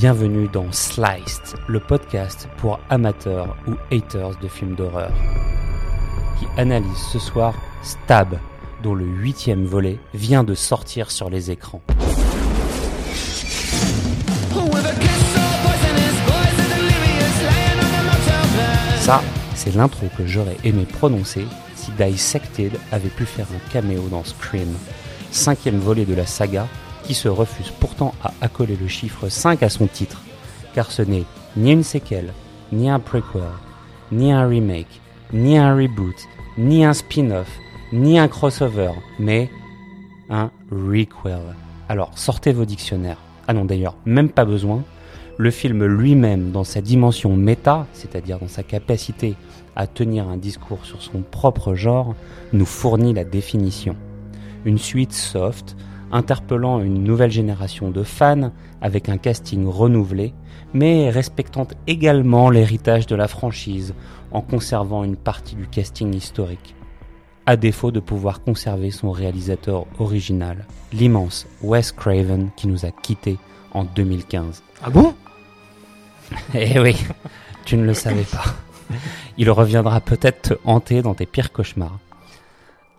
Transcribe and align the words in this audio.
Bienvenue 0.00 0.48
dans 0.48 0.72
Sliced, 0.72 1.42
le 1.66 1.78
podcast 1.78 2.48
pour 2.56 2.80
amateurs 2.88 3.54
ou 3.68 3.72
haters 3.94 4.34
de 4.40 4.48
films 4.48 4.74
d'horreur, 4.74 5.12
qui 6.38 6.46
analyse 6.58 6.96
ce 7.12 7.18
soir 7.18 7.52
Stab, 7.82 8.38
dont 8.82 8.94
le 8.94 9.04
huitième 9.04 9.66
volet 9.66 9.98
vient 10.14 10.42
de 10.42 10.54
sortir 10.54 11.10
sur 11.10 11.28
les 11.28 11.50
écrans. 11.50 11.82
Ça, 19.00 19.22
c'est 19.54 19.74
l'intro 19.74 20.06
que 20.16 20.26
j'aurais 20.26 20.56
aimé 20.64 20.86
prononcer 20.90 21.44
si 21.74 21.90
Dissected 21.98 22.72
avait 22.90 23.10
pu 23.10 23.26
faire 23.26 23.48
un 23.54 23.70
caméo 23.70 24.08
dans 24.10 24.24
Scream, 24.24 24.72
cinquième 25.30 25.78
volet 25.78 26.06
de 26.06 26.14
la 26.14 26.24
saga 26.24 26.68
qui 27.10 27.14
se 27.14 27.28
refuse 27.28 27.72
pourtant 27.80 28.14
à 28.22 28.32
accoler 28.40 28.76
le 28.80 28.86
chiffre 28.86 29.28
5 29.28 29.64
à 29.64 29.68
son 29.68 29.88
titre, 29.88 30.22
car 30.74 30.92
ce 30.92 31.02
n'est 31.02 31.24
ni 31.56 31.72
une 31.72 31.82
séquelle, 31.82 32.32
ni 32.70 32.88
un 32.88 33.00
prequel, 33.00 33.42
ni 34.12 34.30
un 34.30 34.46
remake, 34.46 35.00
ni 35.32 35.58
un 35.58 35.74
reboot, 35.74 36.14
ni 36.56 36.84
un 36.84 36.92
spin-off, 36.92 37.50
ni 37.92 38.16
un 38.16 38.28
crossover, 38.28 38.92
mais 39.18 39.50
un 40.28 40.52
requel. 40.70 41.56
Alors 41.88 42.12
sortez 42.14 42.52
vos 42.52 42.64
dictionnaires. 42.64 43.18
Ah 43.48 43.54
non 43.54 43.64
d'ailleurs, 43.64 43.96
même 44.04 44.28
pas 44.28 44.44
besoin. 44.44 44.84
Le 45.36 45.50
film 45.50 45.84
lui-même, 45.84 46.52
dans 46.52 46.62
sa 46.62 46.80
dimension 46.80 47.34
méta, 47.34 47.88
c'est-à-dire 47.92 48.38
dans 48.38 48.46
sa 48.46 48.62
capacité 48.62 49.34
à 49.74 49.88
tenir 49.88 50.28
un 50.28 50.36
discours 50.36 50.84
sur 50.84 51.02
son 51.02 51.22
propre 51.22 51.74
genre, 51.74 52.14
nous 52.52 52.66
fournit 52.66 53.14
la 53.14 53.24
définition. 53.24 53.96
Une 54.64 54.78
suite 54.78 55.12
soft, 55.12 55.74
interpellant 56.12 56.80
une 56.80 57.04
nouvelle 57.04 57.30
génération 57.30 57.90
de 57.90 58.02
fans 58.02 58.52
avec 58.80 59.08
un 59.08 59.18
casting 59.18 59.66
renouvelé, 59.66 60.34
mais 60.72 61.10
respectant 61.10 61.66
également 61.86 62.50
l'héritage 62.50 63.06
de 63.06 63.16
la 63.16 63.28
franchise 63.28 63.94
en 64.32 64.40
conservant 64.40 65.04
une 65.04 65.16
partie 65.16 65.56
du 65.56 65.66
casting 65.66 66.14
historique, 66.14 66.74
à 67.46 67.56
défaut 67.56 67.90
de 67.90 68.00
pouvoir 68.00 68.42
conserver 68.42 68.90
son 68.90 69.10
réalisateur 69.10 69.86
original, 69.98 70.66
l'immense 70.92 71.46
Wes 71.62 71.92
Craven 71.92 72.50
qui 72.56 72.68
nous 72.68 72.86
a 72.86 72.90
quittés 72.90 73.38
en 73.72 73.84
2015. 73.84 74.62
Ah 74.82 74.90
bon? 74.90 75.14
Eh 76.54 76.78
oui, 76.78 76.96
tu 77.64 77.76
ne 77.76 77.84
le 77.84 77.94
savais 77.94 78.22
pas. 78.22 78.44
Il 79.36 79.50
reviendra 79.50 80.00
peut-être 80.00 80.42
te 80.42 80.54
hanter 80.64 81.02
dans 81.02 81.14
tes 81.14 81.26
pires 81.26 81.52
cauchemars. 81.52 81.98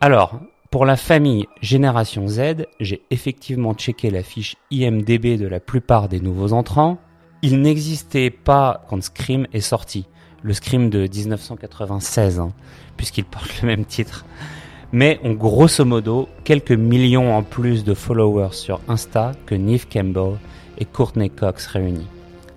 Alors, 0.02 0.40
pour 0.72 0.86
la 0.86 0.96
famille 0.96 1.48
Génération 1.62 2.30
Z, 2.30 2.66
j'ai 2.80 3.02
effectivement 3.12 3.74
checké 3.74 4.10
la 4.10 4.24
fiche 4.24 4.56
IMDB 4.72 5.38
de 5.38 5.46
la 5.46 5.60
plupart 5.60 6.08
des 6.08 6.22
nouveaux 6.22 6.54
entrants. 6.54 6.98
Il 7.42 7.60
n'existait 7.60 8.30
pas 8.30 8.86
quand 8.88 9.04
Scream 9.04 9.48
est 9.52 9.60
sorti, 9.60 10.08
le 10.42 10.54
Scream 10.54 10.90
de 10.90 11.10
1996, 11.14 12.40
hein, 12.40 12.54
puisqu'il 12.96 13.26
porte 13.26 13.62
le 13.62 13.68
même 13.68 13.84
titre. 13.84 14.26
Mais 14.94 15.20
ont 15.26 15.34
grosso 15.34 15.84
modo 15.84 16.30
quelques 16.46 16.72
millions 16.72 17.36
en 17.36 17.44
plus 17.44 17.84
de 17.84 17.94
followers 17.94 18.54
sur 18.54 18.80
Insta 18.88 19.34
que 19.46 19.56
Neve 19.56 19.88
Campbell 19.92 20.38
et 20.78 20.86
Courtney 20.86 21.30
Cox 21.30 21.68
réunis. 21.68 22.08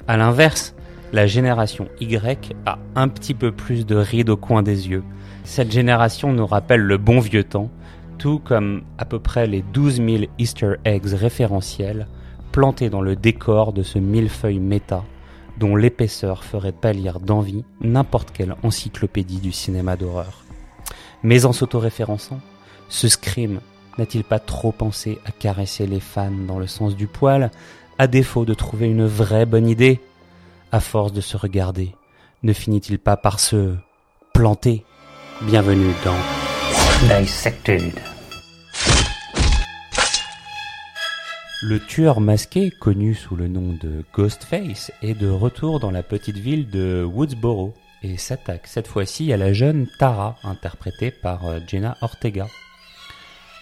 À 0.07 0.17
l'inverse, 0.17 0.77
la 1.13 1.27
génération 1.27 1.89
Y 2.01 2.55
a 2.65 2.79
un 2.95 3.09
petit 3.09 3.35
peu 3.35 3.51
plus 3.51 3.85
de 3.87 3.97
rides 3.97 4.31
au 4.31 4.37
coin 4.37 4.63
des 4.63 4.89
yeux. 4.89 5.03
Cette 5.43 5.73
génération 5.73 6.33
nous 6.33 6.47
rappelle 6.47 6.81
le 6.81 6.97
bon 6.97 7.19
vieux 7.19 7.45
temps, 7.45 7.71
tout 8.25 8.41
comme 8.43 8.85
à 8.97 9.05
peu 9.05 9.19
près 9.19 9.47
les 9.47 9.61
12 9.61 9.97
000 9.97 10.09
Easter 10.39 10.77
eggs 10.87 11.13
référentiels 11.13 12.07
plantés 12.53 12.89
dans 12.89 13.03
le 13.03 13.17
décor 13.17 13.75
de 13.75 13.83
ce 13.83 13.99
millefeuille 13.99 14.61
méta 14.61 15.05
dont 15.59 15.77
l'épaisseur 15.77 16.43
ferait 16.43 16.73
pâlir 16.73 17.21
d'envie 17.21 17.67
n'importe 17.83 18.31
quelle 18.31 18.57
encyclopédie 18.63 19.41
du 19.41 19.53
cinéma 19.53 19.97
d'horreur. 19.97 20.43
Mais 21.23 21.45
en 21.45 21.53
s'autoréférençant, 21.53 22.41
ce 22.89 23.09
scream 23.09 23.61
n'a-t-il 23.99 24.25
pas 24.25 24.39
trop 24.39 24.73
pensé 24.73 25.19
à 25.27 25.31
caresser 25.31 25.87
les 25.87 26.01
fans 26.01 26.31
dans 26.49 26.59
le 26.59 26.67
sens 26.67 26.97
du 26.97 27.07
poil, 27.07 27.51
à 27.99 28.07
défaut 28.07 28.47
de 28.47 28.55
trouver 28.55 28.87
une 28.87 29.05
vraie 29.05 29.45
bonne 29.45 29.69
idée? 29.69 30.01
À 30.73 30.81
force 30.81 31.13
de 31.13 31.21
se 31.21 31.37
regarder, 31.37 31.95
ne 32.43 32.55
finit-il 32.55 32.99
pas 32.99 33.19
par 33.19 33.39
se 33.39 33.75
planter? 34.33 34.83
Bienvenue 35.43 35.93
dans 36.07 37.19
Dissected. 37.21 38.14
Le 41.67 41.81
tueur 41.81 42.21
masqué, 42.21 42.71
connu 42.71 43.15
sous 43.15 43.37
le 43.37 43.49
nom 43.49 43.73
de 43.73 44.05
Ghostface, 44.15 44.93
est 45.01 45.19
de 45.19 45.31
retour 45.31 45.81
dans 45.81 45.91
la 45.91 46.03
petite 46.03 46.37
ville 46.37 46.69
de 46.69 47.03
Woodsboro 47.11 47.73
et 48.03 48.19
s'attaque 48.19 48.67
cette 48.67 48.87
fois-ci 48.87 49.33
à 49.33 49.39
la 49.39 49.55
jeune 49.55 49.87
Tara, 49.99 50.37
interprétée 50.45 51.11
par 51.11 51.47
euh, 51.47 51.61
Jenna 51.67 51.97
Ortega. 52.03 52.49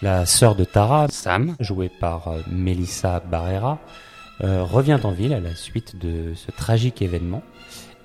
La 0.01 0.25
sœur 0.25 0.55
de 0.55 0.65
Tara, 0.65 1.07
Sam, 1.07 1.55
jouée 1.61 1.87
par 1.87 2.27
euh, 2.27 2.41
Melissa 2.51 3.21
Barrera, 3.21 3.79
euh, 4.43 4.65
revient 4.65 4.99
en 5.05 5.11
ville 5.11 5.33
à 5.33 5.39
la 5.39 5.55
suite 5.55 5.97
de 5.97 6.33
ce 6.35 6.51
tragique 6.51 7.01
événement 7.01 7.41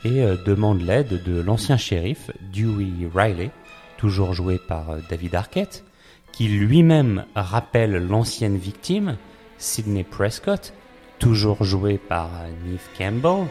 et 0.05 0.23
demande 0.47 0.81
l'aide 0.81 1.25
de 1.25 1.41
l'ancien 1.41 1.77
shérif 1.77 2.31
Dewey 2.53 3.11
Riley, 3.13 3.51
toujours 3.97 4.33
joué 4.33 4.61
par 4.69 4.99
David 5.11 5.35
Arquette, 5.35 5.83
qui 6.31 6.47
lui-même 6.47 7.25
rappelle 7.35 7.97
l'ancienne 8.07 8.59
victime, 8.59 9.17
Sidney 9.59 10.05
Prescott, 10.05 10.73
toujours 11.19 11.65
joué 11.65 11.99
par 11.99 12.31
Neve 12.65 12.89
Campbell, 12.97 13.47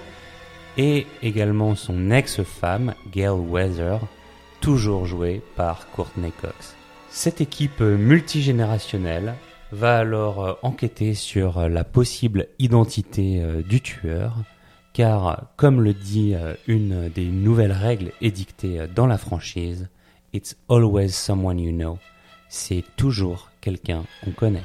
et 0.78 1.06
également 1.22 1.76
son 1.76 2.12
ex-femme, 2.12 2.94
Gail 3.12 3.30
Weather, 3.30 4.00
toujours 4.62 5.06
jouée 5.06 5.42
par 5.56 5.90
Courtney 5.92 6.32
Cox. 6.42 6.76
Cette 7.10 7.42
équipe 7.42 7.82
multigénérationnelle 7.82 9.36
va 9.72 9.98
alors 9.98 10.60
enquêter 10.62 11.14
sur 11.14 11.68
la 11.68 11.84
possible 11.84 12.48
identité 12.60 13.42
euh, 13.42 13.62
du 13.62 13.82
tueur, 13.82 14.36
car 14.94 15.48
comme 15.58 15.82
le 15.82 15.94
dit 15.94 16.34
euh, 16.36 16.54
une 16.68 17.10
des 17.10 17.26
nouvelles 17.26 17.72
règles 17.72 18.12
édictées 18.22 18.80
euh, 18.80 18.88
dans 18.88 19.08
la 19.08 19.18
franchise, 19.18 19.90
It's 20.34 20.56
always 20.70 21.10
someone 21.10 21.60
you 21.60 21.72
know. 21.72 21.98
C'est 22.50 22.84
toujours 22.96 23.50
quelqu'un 23.62 24.04
qu'on 24.24 24.32
connaît. 24.32 24.64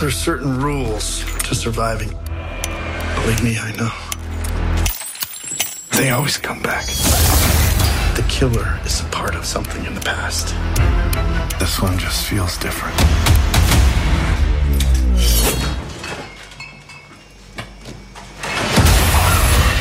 There's 0.00 0.16
certain 0.16 0.58
rules 0.62 1.22
to 1.42 1.54
surviving. 1.54 2.08
Believe 3.16 3.42
me, 3.44 3.58
I 3.58 3.70
know. 3.76 3.92
They 5.98 6.08
always 6.08 6.38
come 6.38 6.62
back. 6.62 6.86
The 8.16 8.24
killer 8.26 8.80
is 8.86 9.02
a 9.02 9.04
part 9.10 9.34
of 9.34 9.44
something 9.44 9.84
in 9.84 9.94
the 9.94 10.00
past. 10.00 10.54
This 11.58 11.82
one 11.82 11.98
just 11.98 12.24
feels 12.24 12.56
different. 12.56 12.96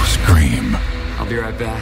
Scream. 0.05 0.75
I'll 1.17 1.29
be 1.29 1.37
right 1.37 1.57
back. 1.57 1.79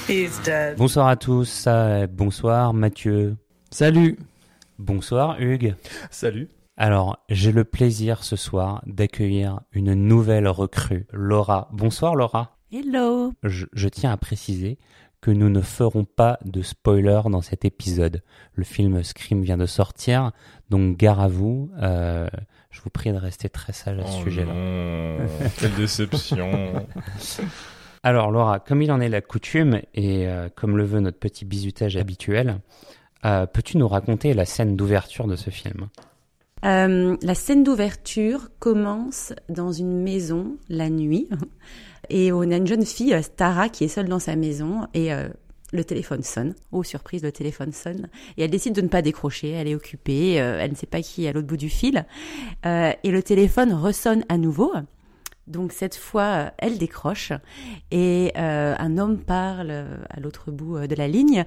He's 0.08 0.40
dead. 0.40 0.76
Bonsoir 0.76 1.06
à 1.06 1.16
tous, 1.16 1.66
euh, 1.68 2.08
bonsoir 2.08 2.74
Mathieu, 2.74 3.36
Salut 3.70 4.18
bonsoir 4.78 5.40
Hugues. 5.40 5.74
Salut 6.10 6.48
Alors, 6.76 7.18
j'ai 7.28 7.52
le 7.52 7.64
plaisir 7.64 8.24
ce 8.24 8.36
soir 8.36 8.82
d'accueillir 8.86 9.60
une 9.72 9.94
nouvelle 9.94 10.48
recrue, 10.48 11.06
Laura. 11.12 11.68
Bonsoir 11.72 12.14
Laura. 12.14 12.56
Hello. 12.72 13.32
Je, 13.42 13.66
je 13.72 13.88
tiens 13.88 14.10
à 14.12 14.16
préciser 14.16 14.78
que 15.20 15.30
nous 15.30 15.48
ne 15.48 15.60
ferons 15.60 16.04
pas 16.04 16.38
de 16.44 16.62
spoiler 16.62 17.20
dans 17.30 17.40
cet 17.40 17.64
épisode. 17.64 18.22
Le 18.54 18.64
film 18.64 19.02
Scream 19.02 19.42
vient 19.42 19.56
de 19.56 19.66
sortir, 19.66 20.32
donc 20.70 20.96
gare 20.96 21.20
à 21.20 21.28
vous. 21.28 21.70
euh, 21.80 22.28
je 22.70 22.80
vous 22.82 22.90
prie 22.90 23.10
de 23.12 23.16
rester 23.16 23.48
très 23.48 23.72
sage 23.72 23.98
à 23.98 24.04
ce 24.06 24.18
Oh 24.20 24.24
sujet-là. 24.24 24.52
non, 24.52 25.26
Quelle 25.58 25.74
déception 25.74 26.86
Alors 28.02 28.30
Laura, 28.30 28.60
comme 28.60 28.82
il 28.82 28.92
en 28.92 29.00
est 29.00 29.08
la 29.08 29.22
coutume 29.22 29.80
et 29.94 30.28
euh, 30.28 30.48
comme 30.54 30.76
le 30.76 30.84
veut 30.84 31.00
notre 31.00 31.18
petit 31.18 31.44
bisutage 31.46 31.96
habituel, 31.96 32.60
euh, 33.24 33.46
peux-tu 33.46 33.78
nous 33.78 33.88
raconter 33.88 34.34
la 34.34 34.44
scène 34.44 34.76
d'ouverture 34.76 35.26
de 35.26 35.36
ce 35.36 35.50
film? 35.50 35.88
Euh, 36.64 37.16
la 37.22 37.34
scène 37.34 37.64
d'ouverture 37.64 38.48
commence 38.58 39.32
dans 39.48 39.72
une 39.72 40.02
maison 40.02 40.56
la 40.68 40.90
nuit 40.90 41.28
et 42.08 42.32
on 42.32 42.42
a 42.42 42.56
une 42.56 42.66
jeune 42.66 42.84
fille, 42.84 43.16
Tara, 43.36 43.68
qui 43.68 43.84
est 43.84 43.88
seule 43.88 44.08
dans 44.08 44.18
sa 44.18 44.36
maison 44.36 44.86
et 44.94 45.12
euh, 45.12 45.28
le 45.72 45.84
téléphone 45.84 46.22
sonne. 46.22 46.54
Oh 46.72 46.82
surprise, 46.82 47.22
le 47.22 47.32
téléphone 47.32 47.72
sonne 47.72 48.08
et 48.36 48.44
elle 48.44 48.50
décide 48.50 48.74
de 48.74 48.80
ne 48.80 48.88
pas 48.88 49.02
décrocher. 49.02 49.50
Elle 49.50 49.68
est 49.68 49.74
occupée, 49.74 50.34
elle 50.34 50.70
ne 50.70 50.76
sait 50.76 50.86
pas 50.86 51.02
qui 51.02 51.24
est 51.24 51.28
à 51.28 51.32
l'autre 51.32 51.48
bout 51.48 51.56
du 51.56 51.68
fil 51.68 52.06
et 52.64 53.10
le 53.10 53.22
téléphone 53.22 53.72
ressonne 53.72 54.24
à 54.28 54.38
nouveau. 54.38 54.72
Donc 55.46 55.72
cette 55.72 55.94
fois, 55.96 56.50
elle 56.58 56.76
décroche 56.78 57.32
et 57.90 58.32
euh, 58.36 58.74
un 58.78 58.98
homme 58.98 59.18
parle 59.18 59.70
à 60.10 60.18
l'autre 60.20 60.50
bout 60.50 60.76
euh, 60.76 60.86
de 60.86 60.94
la 60.96 61.06
ligne. 61.08 61.44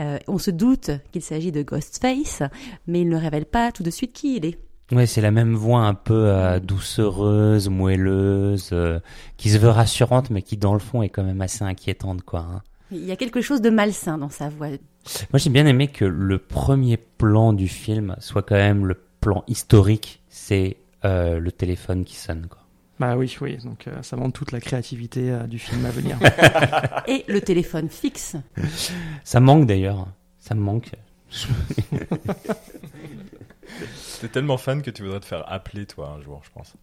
Euh, 0.00 0.18
on 0.28 0.38
se 0.38 0.50
doute 0.50 0.90
qu'il 1.12 1.22
s'agit 1.22 1.50
de 1.52 1.62
Ghostface, 1.62 2.42
mais 2.86 3.00
il 3.00 3.08
ne 3.08 3.16
révèle 3.16 3.46
pas 3.46 3.72
tout 3.72 3.82
de 3.82 3.90
suite 3.90 4.12
qui 4.12 4.36
il 4.36 4.44
est. 4.44 4.58
Ouais, 4.92 5.06
c'est 5.06 5.20
la 5.20 5.30
même 5.30 5.54
voix 5.54 5.80
un 5.80 5.94
peu 5.94 6.14
euh, 6.28 6.60
doucereuse, 6.60 7.68
moelleuse, 7.68 8.70
euh, 8.72 9.00
qui 9.36 9.50
se 9.50 9.58
veut 9.58 9.68
rassurante, 9.68 10.30
mais 10.30 10.42
qui 10.42 10.56
dans 10.56 10.72
le 10.72 10.78
fond 10.78 11.02
est 11.02 11.08
quand 11.10 11.24
même 11.24 11.40
assez 11.42 11.62
inquiétante, 11.64 12.22
quoi. 12.22 12.40
hein. 12.40 12.62
Il 12.90 13.04
y 13.04 13.12
a 13.12 13.16
quelque 13.16 13.42
chose 13.42 13.60
de 13.60 13.68
malsain 13.68 14.16
dans 14.16 14.30
sa 14.30 14.48
voix. 14.48 14.68
Moi, 14.68 14.78
j'ai 15.34 15.50
bien 15.50 15.66
aimé 15.66 15.88
que 15.88 16.06
le 16.06 16.38
premier 16.38 16.96
plan 16.96 17.52
du 17.52 17.68
film 17.68 18.16
soit 18.18 18.42
quand 18.42 18.54
même 18.56 18.86
le 18.86 18.94
plan 19.20 19.44
historique. 19.46 20.22
C'est 20.30 20.78
euh, 21.04 21.38
le 21.38 21.52
téléphone 21.52 22.04
qui 22.06 22.16
sonne, 22.16 22.46
quoi. 22.48 22.60
Bah 22.98 23.16
oui, 23.16 23.36
oui. 23.40 23.56
Donc 23.58 23.86
euh, 23.86 24.02
ça 24.02 24.16
montre 24.16 24.38
toute 24.38 24.52
la 24.52 24.60
créativité 24.60 25.30
euh, 25.30 25.46
du 25.46 25.58
film 25.58 25.86
à 25.86 25.90
venir. 25.90 26.18
Et 27.06 27.24
le 27.28 27.40
téléphone 27.40 27.88
fixe. 27.88 28.36
Ça 29.24 29.40
manque 29.40 29.66
d'ailleurs. 29.66 30.08
Ça 30.40 30.54
me 30.54 30.60
manque. 30.60 30.90
T'es 34.20 34.28
tellement 34.28 34.58
fan 34.58 34.82
que 34.82 34.90
tu 34.90 35.02
voudrais 35.04 35.20
te 35.20 35.26
faire 35.26 35.44
appeler, 35.50 35.86
toi, 35.86 36.16
un 36.18 36.22
jour, 36.22 36.42
je 36.44 36.50
pense. 36.50 36.74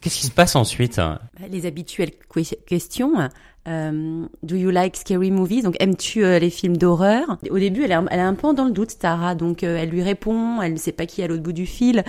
Qu'est-ce 0.00 0.16
qui 0.20 0.26
se 0.26 0.32
passe 0.32 0.54
ensuite? 0.56 0.98
Hein 0.98 1.18
Les 1.50 1.66
habituelles 1.66 2.10
que- 2.12 2.54
questions. 2.66 3.28
Euh, 3.66 4.26
do 4.42 4.56
you 4.56 4.68
like 4.70 4.94
scary 4.94 5.30
movies? 5.30 5.62
Donc, 5.62 5.76
aimes-tu 5.80 6.22
euh, 6.22 6.38
les 6.38 6.50
films 6.50 6.76
d'horreur? 6.76 7.38
Au 7.48 7.58
début, 7.58 7.84
elle 7.84 7.92
est, 7.92 7.94
un, 7.94 8.04
elle 8.10 8.18
est 8.18 8.22
un 8.22 8.34
peu 8.34 8.52
dans 8.52 8.66
le 8.66 8.72
doute, 8.72 8.98
Tara. 8.98 9.34
Donc, 9.34 9.62
euh, 9.64 9.78
elle 9.80 9.88
lui 9.88 10.02
répond. 10.02 10.60
Elle 10.60 10.74
ne 10.74 10.78
sait 10.78 10.92
pas 10.92 11.06
qui 11.06 11.22
est 11.22 11.24
à 11.24 11.28
l'autre 11.28 11.42
bout 11.42 11.54
du 11.54 11.64
fil, 11.64 12.04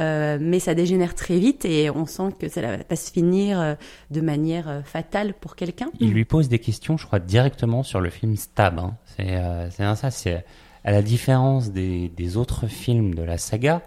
mais 0.00 0.58
ça 0.58 0.74
dégénère 0.74 1.14
très 1.14 1.38
vite 1.38 1.64
et 1.64 1.90
on 1.90 2.06
sent 2.06 2.30
que 2.40 2.48
ça 2.48 2.60
va 2.88 2.96
se 2.96 3.12
finir 3.12 3.76
de 4.10 4.20
manière 4.20 4.82
fatale 4.84 5.34
pour 5.34 5.54
quelqu'un. 5.54 5.90
Il 6.00 6.10
lui 6.12 6.24
pose 6.24 6.48
des 6.48 6.58
questions, 6.58 6.96
je 6.96 7.06
crois, 7.06 7.20
directement 7.20 7.84
sur 7.84 8.00
le 8.00 8.10
film 8.10 8.34
Stab. 8.34 8.80
hein. 8.80 8.96
C'est 9.16 9.94
ça. 9.94 10.10
C'est 10.10 10.44
à 10.84 10.90
la 10.90 11.02
différence 11.02 11.70
des, 11.70 12.08
des 12.08 12.36
autres 12.36 12.66
films 12.66 13.14
de 13.14 13.22
la 13.22 13.38
saga, 13.38 13.82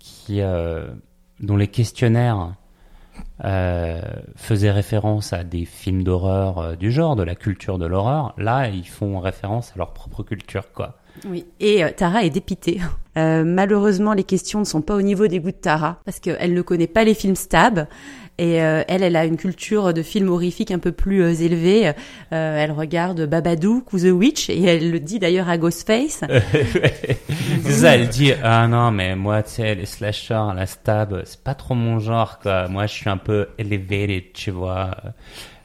qui 0.00 0.40
dont 1.40 1.56
les 1.56 1.68
questionnaires 1.68 2.54
euh, 3.44 4.00
faisaient 4.34 4.70
référence 4.70 5.32
à 5.32 5.44
des 5.44 5.64
films 5.64 6.02
d'horreur 6.02 6.58
euh, 6.58 6.76
du 6.76 6.90
genre, 6.90 7.16
de 7.16 7.22
la 7.22 7.34
culture 7.34 7.78
de 7.78 7.86
l'horreur. 7.86 8.34
Là, 8.38 8.68
ils 8.68 8.88
font 8.88 9.18
référence 9.18 9.72
à 9.72 9.78
leur 9.78 9.92
propre 9.92 10.22
culture, 10.22 10.72
quoi. 10.72 10.96
Oui. 11.24 11.46
Et 11.60 11.84
euh, 11.84 11.90
Tara 11.96 12.24
est 12.24 12.30
dépitée. 12.30 12.80
Euh, 13.16 13.44
malheureusement, 13.44 14.12
les 14.12 14.24
questions 14.24 14.60
ne 14.60 14.64
sont 14.64 14.82
pas 14.82 14.94
au 14.94 15.02
niveau 15.02 15.26
des 15.26 15.40
goûts 15.40 15.50
de 15.50 15.56
Tara 15.56 16.00
parce 16.04 16.20
qu'elle 16.20 16.52
ne 16.52 16.62
connaît 16.62 16.86
pas 16.86 17.04
les 17.04 17.14
films 17.14 17.36
stab. 17.36 17.86
Et 18.38 18.62
euh, 18.62 18.82
elle, 18.86 19.02
elle 19.02 19.16
a 19.16 19.24
une 19.24 19.38
culture 19.38 19.94
de 19.94 20.02
films 20.02 20.28
horrifiques 20.28 20.70
un 20.70 20.78
peu 20.78 20.92
plus 20.92 21.22
euh, 21.22 21.32
élevée. 21.32 21.88
Euh, 21.88 21.92
elle 22.30 22.70
regarde 22.70 23.24
Babadook 23.24 23.94
ou 23.94 23.98
The 23.98 24.12
Witch 24.12 24.50
et 24.50 24.62
elle 24.62 24.90
le 24.90 25.00
dit 25.00 25.18
d'ailleurs 25.18 25.48
à 25.48 25.56
Ghostface. 25.56 26.20
c'est 27.62 27.70
ça, 27.70 27.94
elle 27.94 28.08
dit 28.08 28.32
ah 28.42 28.68
non 28.68 28.90
mais 28.90 29.16
moi 29.16 29.42
tu 29.42 29.52
sais 29.52 29.74
les 29.74 29.86
slashers, 29.86 30.48
la 30.54 30.66
stab, 30.66 31.22
c'est 31.24 31.42
pas 31.42 31.54
trop 31.54 31.74
mon 31.74 31.98
genre 31.98 32.38
quoi. 32.38 32.68
Moi 32.68 32.86
je 32.86 32.92
suis 32.92 33.08
un 33.08 33.16
peu 33.16 33.48
elevated, 33.58 34.34
tu 34.34 34.50
vois. 34.50 34.90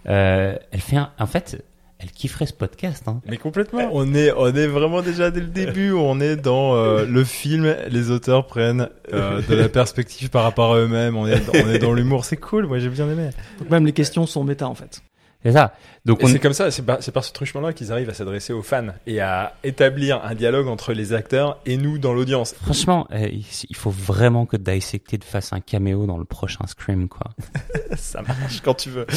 Euh, 0.07 0.55
elle 0.71 0.81
fait 0.81 0.97
un... 0.97 1.11
en 1.19 1.27
fait, 1.27 1.63
elle 2.01 2.11
kifferait 2.11 2.47
ce 2.47 2.53
podcast. 2.53 3.07
Hein. 3.07 3.21
Mais 3.27 3.37
complètement. 3.37 3.89
On 3.91 4.13
est, 4.13 4.31
on 4.35 4.47
est 4.47 4.67
vraiment 4.67 5.01
déjà 5.01 5.29
dès 5.29 5.39
le 5.39 5.47
début. 5.47 5.91
On 5.91 6.19
est 6.19 6.35
dans 6.35 6.75
euh, 6.75 7.05
le 7.05 7.23
film. 7.23 7.75
Les 7.89 8.09
auteurs 8.09 8.47
prennent 8.47 8.89
euh, 9.13 9.41
de 9.49 9.55
la 9.55 9.69
perspective 9.69 10.29
par 10.29 10.43
rapport 10.43 10.73
à 10.73 10.79
eux-mêmes. 10.79 11.15
On 11.15 11.27
est, 11.27 11.41
on 11.53 11.69
est 11.69 11.79
dans 11.79 11.93
l'humour. 11.93 12.25
C'est 12.25 12.37
cool. 12.37 12.65
Moi, 12.65 12.79
j'ai 12.79 12.89
bien 12.89 13.09
aimé. 13.09 13.29
Donc 13.59 13.69
même 13.69 13.85
les 13.85 13.93
questions 13.93 14.25
sont 14.25 14.43
méta 14.43 14.67
en 14.67 14.75
fait. 14.75 15.01
C'est 15.43 15.51
ça. 15.51 15.73
Donc 16.03 16.19
on 16.23 16.27
c'est 16.27 16.39
comme 16.39 16.53
ça. 16.53 16.71
C'est 16.71 16.81
par, 16.83 17.23
ce 17.23 17.31
truchement-là 17.31 17.73
qu'ils 17.73 17.91
arrivent 17.91 18.09
à 18.09 18.13
s'adresser 18.15 18.53
aux 18.53 18.63
fans 18.63 18.87
et 19.05 19.19
à 19.21 19.53
établir 19.63 20.23
un 20.25 20.33
dialogue 20.33 20.67
entre 20.67 20.93
les 20.93 21.13
acteurs 21.13 21.59
et 21.67 21.77
nous 21.77 21.99
dans 21.99 22.11
l'audience. 22.13 22.55
franchement, 22.59 23.07
euh, 23.11 23.27
il 23.29 23.75
faut 23.75 23.91
vraiment 23.91 24.47
que 24.47 24.57
Dissected 24.57 25.23
fasse 25.23 25.53
un 25.53 25.59
caméo 25.59 26.07
dans 26.07 26.17
le 26.17 26.25
prochain 26.25 26.65
Scream 26.65 27.07
quoi. 27.07 27.27
Ça 27.95 28.23
marche 28.23 28.61
quand 28.61 28.73
tu 28.73 28.89
veux. 28.89 29.05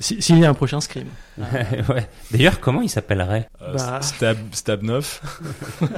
Si- 0.00 0.22
S'il 0.22 0.38
y 0.38 0.44
a 0.44 0.50
un 0.50 0.54
prochain 0.54 0.80
Scream. 0.80 1.06
ouais. 1.38 2.06
D'ailleurs, 2.30 2.60
comment 2.60 2.80
il 2.82 2.88
s'appellerait 2.90 3.48
Euh, 3.62 3.74
Bah. 3.74 4.00
Stab, 4.02 4.36
Stab 4.52 4.82
9. 4.84 5.22
Non, 5.80 5.88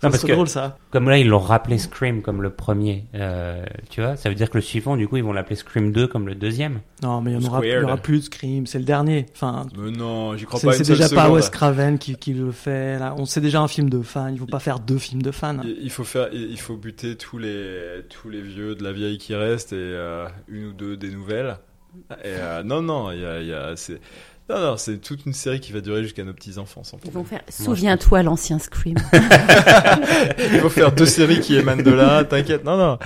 parce 0.00 0.16
c'est 0.18 0.26
que 0.26 0.32
drôle 0.32 0.48
ça. 0.48 0.78
comme 0.90 1.08
là 1.08 1.18
ils 1.18 1.28
l'ont 1.28 1.38
rappelé 1.38 1.78
Scream 1.78 2.22
comme 2.22 2.42
le 2.42 2.50
premier, 2.50 3.04
euh, 3.14 3.64
tu 3.90 4.00
vois, 4.00 4.16
ça 4.16 4.28
veut 4.28 4.34
dire 4.34 4.50
que 4.50 4.58
le 4.58 4.62
suivant, 4.62 4.96
du 4.96 5.06
coup, 5.08 5.16
ils 5.16 5.24
vont 5.24 5.32
l'appeler 5.32 5.56
Scream 5.56 5.92
2 5.92 6.08
comme 6.08 6.26
le 6.26 6.34
deuxième. 6.34 6.80
Non, 7.02 7.20
mais 7.20 7.32
il 7.32 7.40
y 7.42 7.46
en 7.46 7.48
aura, 7.48 7.60
aura 7.84 7.96
plus 7.98 8.18
de 8.20 8.24
Scream. 8.24 8.66
C'est 8.66 8.78
le 8.78 8.84
dernier. 8.84 8.95
Enfin, 9.04 9.66
Mais 9.78 9.90
non, 9.90 10.36
j'y 10.36 10.44
crois 10.44 10.60
c'est 10.60 10.66
pas 10.66 10.72
c'est 10.72 10.84
déjà 10.84 11.08
pas. 11.08 11.30
Wes 11.30 11.50
Craven 11.50 11.98
qui, 11.98 12.16
qui 12.16 12.32
le 12.32 12.52
fait. 12.52 12.98
Là, 12.98 13.14
on 13.18 13.26
sait 13.26 13.40
déjà 13.40 13.60
un 13.60 13.68
film 13.68 13.90
de 13.90 14.02
fan. 14.02 14.34
Il 14.34 14.38
faut 14.38 14.46
pas 14.46 14.60
faire 14.60 14.78
deux 14.78 14.98
films 14.98 15.22
de 15.22 15.30
fans. 15.30 15.60
Il 15.64 15.90
faut 15.90 16.04
faire, 16.04 16.28
il 16.32 16.58
faut 16.58 16.76
buter 16.76 17.16
tous 17.16 17.38
les 17.38 18.02
tous 18.08 18.30
les 18.30 18.42
vieux 18.42 18.74
de 18.74 18.84
la 18.84 18.92
vieille 18.92 19.18
qui 19.18 19.34
restent 19.34 19.72
et 19.72 19.76
euh, 19.78 20.26
une 20.48 20.66
ou 20.66 20.72
deux 20.72 20.96
des 20.96 21.10
nouvelles. 21.10 21.56
Et 22.22 22.26
euh, 22.26 22.62
non 22.62 22.82
non, 22.82 23.10
il 23.10 23.20
y 23.20 23.24
a, 23.24 23.40
il 23.40 23.46
y 23.46 23.54
a 23.54 23.74
c'est 23.76 24.00
non 24.48 24.60
non, 24.60 24.76
c'est 24.76 24.98
toute 24.98 25.26
une 25.26 25.32
série 25.32 25.58
qui 25.58 25.72
va 25.72 25.80
durer 25.80 26.04
jusqu'à 26.04 26.22
nos 26.22 26.32
petits 26.32 26.58
enfants 26.58 26.84
sans 26.84 26.98
Ils 27.04 27.10
vont 27.10 27.24
faire 27.24 27.42
Souviens-toi 27.48 28.22
l'ancien 28.22 28.60
Scream. 28.60 28.96
Il 30.52 30.60
faut 30.60 30.68
faire 30.68 30.92
deux 30.92 31.06
séries 31.06 31.40
qui 31.40 31.56
émanent 31.56 31.82
de 31.82 31.90
là. 31.90 32.22
T'inquiète, 32.24 32.64
non 32.64 32.76
non. 32.76 32.98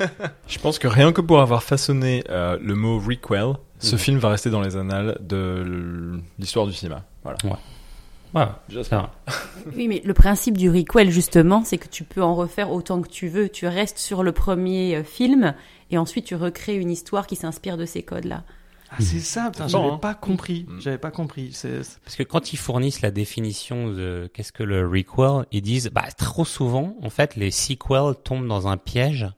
Je 0.48 0.58
pense 0.58 0.78
que 0.78 0.88
rien 0.88 1.12
que 1.12 1.20
pour 1.20 1.40
avoir 1.40 1.62
façonné 1.62 2.24
euh, 2.30 2.58
le 2.60 2.74
mot 2.74 2.98
requel, 2.98 3.54
ce 3.82 3.96
film 3.96 4.18
va 4.18 4.30
rester 4.30 4.50
dans 4.50 4.60
les 4.60 4.76
annales 4.76 5.18
de 5.20 6.20
l'histoire 6.38 6.66
du 6.66 6.72
cinéma. 6.72 7.04
Voilà. 7.22 7.38
Ouais, 8.34 8.46
J'espère. 8.68 9.10
Oui, 9.76 9.88
mais 9.88 10.00
le 10.04 10.14
principe 10.14 10.56
du 10.56 10.70
requel, 10.70 11.10
justement, 11.10 11.64
c'est 11.64 11.76
que 11.78 11.88
tu 11.88 12.04
peux 12.04 12.22
en 12.22 12.34
refaire 12.34 12.70
autant 12.72 13.02
que 13.02 13.08
tu 13.08 13.28
veux. 13.28 13.48
Tu 13.48 13.66
restes 13.66 13.98
sur 13.98 14.22
le 14.22 14.32
premier 14.32 14.96
euh, 14.96 15.04
film 15.04 15.54
et 15.90 15.98
ensuite 15.98 16.24
tu 16.24 16.34
recrées 16.34 16.76
une 16.76 16.90
histoire 16.90 17.26
qui 17.26 17.36
s'inspire 17.36 17.76
de 17.76 17.84
ces 17.84 18.02
codes-là. 18.02 18.44
Ah, 18.90 18.96
c'est 19.00 19.20
ça. 19.20 19.50
Putain, 19.50 19.64
Bon, 19.64 19.68
j'avais 19.68 19.88
hein. 19.88 19.98
pas 19.98 20.14
compris. 20.14 20.66
Mm. 20.68 20.80
J'avais 20.80 20.98
pas 20.98 21.10
compris. 21.10 21.56
Parce 22.04 22.16
que 22.16 22.22
quand 22.22 22.52
ils 22.52 22.58
fournissent 22.58 23.02
la 23.02 23.10
définition 23.10 23.88
de 23.88 24.30
qu'est-ce 24.32 24.52
que 24.52 24.62
le 24.62 24.86
requel, 24.86 25.44
ils 25.50 25.62
disent 25.62 25.90
bah 25.92 26.04
trop 26.16 26.44
souvent 26.44 26.96
en 27.02 27.10
fait 27.10 27.36
les 27.36 27.50
sequels 27.50 28.14
tombent 28.24 28.48
dans 28.48 28.68
un 28.68 28.76
piège 28.76 29.28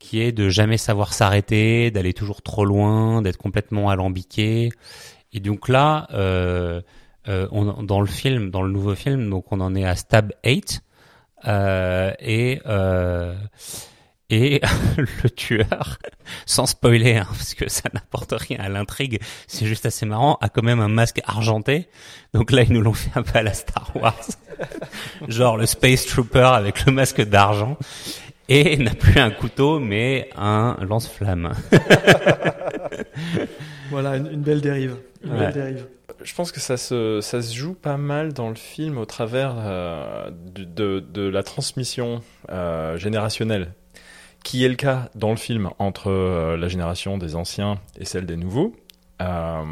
qui 0.00 0.20
est 0.20 0.32
de 0.32 0.48
jamais 0.48 0.78
savoir 0.78 1.12
s'arrêter, 1.12 1.92
d'aller 1.92 2.14
toujours 2.14 2.42
trop 2.42 2.64
loin, 2.64 3.22
d'être 3.22 3.36
complètement 3.36 3.90
alambiqué. 3.90 4.70
Et 5.32 5.38
donc 5.38 5.68
là, 5.68 6.08
euh, 6.12 6.80
euh, 7.28 7.46
dans 7.82 8.00
le 8.00 8.06
film, 8.06 8.50
dans 8.50 8.62
le 8.62 8.72
nouveau 8.72 8.96
film, 8.96 9.30
donc 9.30 9.52
on 9.52 9.60
en 9.60 9.76
est 9.76 9.84
à 9.84 9.94
Stab 9.94 10.32
8 10.44 10.82
euh, 11.46 12.12
et 12.18 12.60
euh, 12.66 13.34
et 14.30 14.60
le 14.96 15.30
tueur, 15.30 15.98
sans 16.46 16.66
spoiler, 16.66 17.16
hein, 17.16 17.26
parce 17.28 17.54
que 17.54 17.68
ça 17.68 17.90
n'apporte 17.92 18.32
rien 18.32 18.58
à 18.60 18.68
l'intrigue, 18.68 19.20
c'est 19.48 19.66
juste 19.66 19.86
assez 19.86 20.06
marrant, 20.06 20.38
a 20.40 20.48
quand 20.48 20.62
même 20.62 20.80
un 20.80 20.88
masque 20.88 21.20
argenté. 21.24 21.88
Donc 22.32 22.52
là, 22.52 22.62
ils 22.62 22.72
nous 22.72 22.80
l'ont 22.80 22.94
fait 22.94 23.10
un 23.16 23.22
peu 23.22 23.38
à 23.38 23.42
la 23.42 23.52
Star 23.52 23.90
Wars. 23.96 24.14
Genre 25.28 25.56
le 25.56 25.66
Space 25.66 26.06
Trooper 26.06 26.50
avec 26.54 26.86
le 26.86 26.92
masque 26.92 27.22
d'argent. 27.22 27.76
Et 28.52 28.76
n'a 28.76 28.94
plus 28.94 29.18
un 29.20 29.30
couteau, 29.30 29.78
mais 29.78 30.28
un 30.36 30.76
lance-flamme. 30.82 31.52
voilà 33.90 34.16
une, 34.16 34.26
une 34.32 34.42
belle 34.42 34.60
dérive. 34.60 34.96
Une 35.24 35.32
Ouais. 35.32 35.38
belle 35.38 35.52
dérive. 35.52 35.86
Je 36.22 36.34
pense 36.34 36.52
que 36.52 36.60
ça 36.60 36.76
se, 36.76 37.20
ça 37.22 37.40
se 37.40 37.54
joue 37.54 37.72
pas 37.74 37.96
mal 37.96 38.32
dans 38.34 38.50
le 38.50 38.54
film 38.54 38.98
au 38.98 39.06
travers 39.06 39.54
euh, 39.56 40.30
de, 40.30 41.00
de 41.00 41.22
la 41.28 41.42
transmission 41.42 42.20
euh, 42.50 42.98
générationnelle, 42.98 43.72
qui 44.44 44.64
est 44.64 44.68
le 44.68 44.74
cas 44.74 45.08
dans 45.14 45.30
le 45.30 45.36
film 45.36 45.70
entre 45.78 46.10
euh, 46.10 46.56
la 46.58 46.68
génération 46.68 47.16
des 47.16 47.36
anciens 47.36 47.76
et 47.98 48.04
celle 48.04 48.26
des 48.26 48.36
nouveaux, 48.36 48.74
euh, 49.22 49.62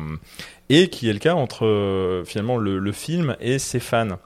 et 0.71 0.89
qui 0.89 1.11
est 1.11 1.13
le 1.13 1.19
cas 1.19 1.35
entre 1.35 1.67
euh, 1.67 2.25
finalement 2.25 2.57
le, 2.57 2.79
le 2.79 2.93
film 2.93 3.37
et 3.41 3.59
ses 3.59 3.81
fans. 3.81 4.19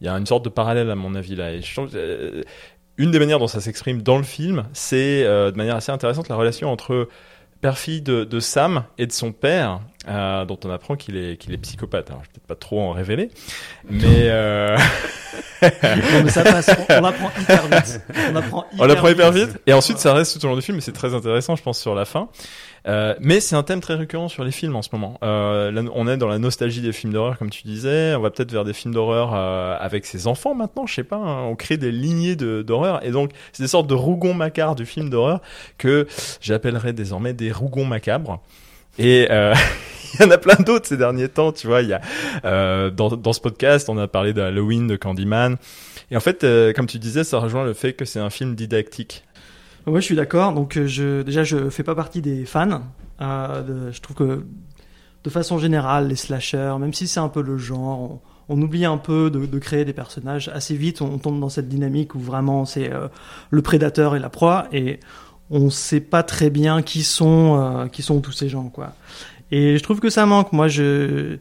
Il 0.00 0.06
y 0.06 0.10
a 0.10 0.14
une 0.14 0.26
sorte 0.26 0.44
de 0.44 0.50
parallèle 0.50 0.90
à 0.90 0.96
mon 0.96 1.14
avis 1.14 1.34
là. 1.34 1.52
Et 1.52 1.62
je 1.62 1.74
trouve, 1.74 1.90
euh, 1.94 2.42
une 2.96 3.10
des 3.10 3.18
manières 3.18 3.38
dont 3.38 3.48
ça 3.48 3.60
s'exprime 3.60 4.02
dans 4.02 4.18
le 4.18 4.24
film, 4.24 4.64
c'est 4.72 5.24
euh, 5.24 5.50
de 5.50 5.56
manière 5.56 5.76
assez 5.76 5.92
intéressante 5.92 6.28
la 6.28 6.36
relation 6.36 6.70
entre 6.70 7.08
père-fille 7.60 8.02
de, 8.02 8.24
de 8.24 8.40
Sam 8.40 8.84
et 8.98 9.06
de 9.06 9.12
son 9.12 9.32
père, 9.32 9.80
euh, 10.06 10.44
dont 10.44 10.58
on 10.64 10.70
apprend 10.70 10.96
qu'il 10.96 11.16
est, 11.16 11.38
qu'il 11.38 11.52
est 11.54 11.58
psychopathe. 11.58 12.10
Alors, 12.10 12.22
je 12.22 12.28
vais 12.28 12.32
peut-être 12.34 12.46
pas 12.46 12.54
trop 12.56 12.80
en 12.82 12.92
révéler, 12.92 13.30
mais 13.88 14.28
euh, 14.28 14.76
Non, 15.62 16.22
mais 16.24 16.30
ça 16.30 16.42
passe. 16.44 16.70
On, 16.90 16.98
on 16.98 17.00
l'apprend 17.00 17.30
hyper 17.40 17.66
vite. 17.68 18.00
On 18.28 18.32
l'apprend 18.32 18.66
hyper, 18.72 19.04
on 19.04 19.10
hyper 19.10 19.32
vite. 19.32 19.58
Et 19.66 19.72
ensuite, 19.72 19.98
ça 19.98 20.12
reste 20.12 20.38
tout 20.38 20.44
au 20.46 20.50
long 20.50 20.56
du 20.56 20.62
film, 20.62 20.76
mais 20.76 20.82
c'est 20.82 20.92
très 20.92 21.14
intéressant, 21.14 21.56
je 21.56 21.62
pense, 21.62 21.78
sur 21.80 21.94
la 21.94 22.04
fin. 22.04 22.28
Euh, 22.86 23.14
mais 23.18 23.40
c'est 23.40 23.56
un 23.56 23.62
thème 23.62 23.80
très 23.80 23.94
récurrent 23.94 24.28
sur 24.28 24.44
les 24.44 24.50
films 24.50 24.76
en 24.76 24.82
ce 24.82 24.90
moment. 24.92 25.18
Euh, 25.22 25.70
là, 25.70 25.82
on 25.94 26.06
est 26.06 26.18
dans 26.18 26.28
la 26.28 26.38
nostalgie 26.38 26.82
des 26.82 26.92
films 26.92 27.12
d'horreur, 27.14 27.38
comme 27.38 27.48
tu 27.50 27.62
disais. 27.62 28.14
On 28.14 28.20
va 28.20 28.30
peut-être 28.30 28.52
vers 28.52 28.64
des 28.64 28.74
films 28.74 28.92
d'horreur 28.92 29.32
euh, 29.34 29.76
avec 29.80 30.04
ses 30.04 30.26
enfants 30.26 30.54
maintenant. 30.54 30.86
Je 30.86 30.94
sais 30.94 31.04
pas. 31.04 31.16
hein. 31.16 31.44
on 31.44 31.56
crée 31.56 31.76
des 31.78 31.90
lignées 31.90 32.36
d'horreur 32.36 33.04
et 33.04 33.10
donc 33.10 33.30
c'est 33.52 33.62
des 33.62 33.68
sortes 33.68 33.86
de 33.86 33.94
rougons 33.94 34.34
macares 34.34 34.74
du 34.74 34.84
film 34.84 35.08
d'horreur 35.08 35.40
que 35.78 36.06
j'appellerais 36.42 36.92
désormais 36.92 37.32
des 37.32 37.52
rougons 37.52 37.86
macabres. 37.86 38.40
Et 38.98 39.28
euh, 39.30 39.54
il 40.14 40.20
y 40.20 40.24
en 40.24 40.30
a 40.30 40.38
plein 40.38 40.56
d'autres 40.56 40.86
ces 40.86 40.98
derniers 40.98 41.28
temps. 41.28 41.52
Tu 41.52 41.66
vois, 41.66 41.80
il 41.80 41.88
y 41.88 41.94
a 41.94 42.00
euh, 42.44 42.90
dans, 42.90 43.08
dans 43.16 43.32
ce 43.32 43.40
podcast, 43.40 43.88
on 43.88 43.96
a 43.96 44.06
parlé 44.08 44.32
de 44.34 44.42
Halloween, 44.42 44.86
de 44.88 44.96
Candyman. 44.96 45.56
Et 46.10 46.16
en 46.18 46.20
fait, 46.20 46.44
euh, 46.44 46.72
comme 46.74 46.86
tu 46.86 46.98
disais, 46.98 47.24
ça 47.24 47.38
rejoint 47.38 47.64
le 47.64 47.72
fait 47.72 47.94
que 47.94 48.04
c'est 48.04 48.20
un 48.20 48.30
film 48.30 48.54
didactique. 48.54 49.24
Ouais, 49.86 50.00
je 50.00 50.06
suis 50.06 50.16
d'accord. 50.16 50.52
Donc, 50.52 50.76
euh, 50.76 50.86
je, 50.86 51.22
déjà, 51.22 51.44
je 51.44 51.68
fais 51.70 51.82
pas 51.82 51.94
partie 51.94 52.22
des 52.22 52.44
fans. 52.44 52.82
Euh, 53.20 53.92
je 53.92 54.00
trouve 54.00 54.16
que, 54.16 54.44
de 55.24 55.30
façon 55.30 55.58
générale, 55.58 56.08
les 56.08 56.16
slashers, 56.16 56.76
même 56.78 56.92
si 56.92 57.06
c'est 57.06 57.20
un 57.20 57.28
peu 57.28 57.42
le 57.42 57.58
genre, 57.58 58.20
on, 58.48 58.60
oublie 58.60 58.84
un 58.84 58.98
peu 58.98 59.30
de, 59.30 59.46
de 59.46 59.58
créer 59.58 59.84
des 59.84 59.92
personnages. 59.92 60.48
Assez 60.48 60.74
vite, 60.74 61.02
on, 61.02 61.18
tombe 61.18 61.40
dans 61.40 61.48
cette 61.48 61.68
dynamique 61.68 62.14
où 62.14 62.18
vraiment 62.18 62.64
c'est 62.64 62.92
euh, 62.92 63.08
le 63.50 63.62
prédateur 63.62 64.16
et 64.16 64.18
la 64.18 64.30
proie, 64.30 64.66
et 64.72 65.00
on 65.50 65.70
sait 65.70 66.00
pas 66.00 66.22
très 66.22 66.50
bien 66.50 66.82
qui 66.82 67.02
sont, 67.02 67.58
euh, 67.58 67.86
qui 67.86 68.02
sont 68.02 68.20
tous 68.20 68.32
ces 68.32 68.48
gens, 68.48 68.68
quoi. 68.68 68.94
Et 69.50 69.76
je 69.76 69.82
trouve 69.82 70.00
que 70.00 70.10
ça 70.10 70.26
manque. 70.26 70.52
Moi, 70.52 70.68
je 70.68 71.38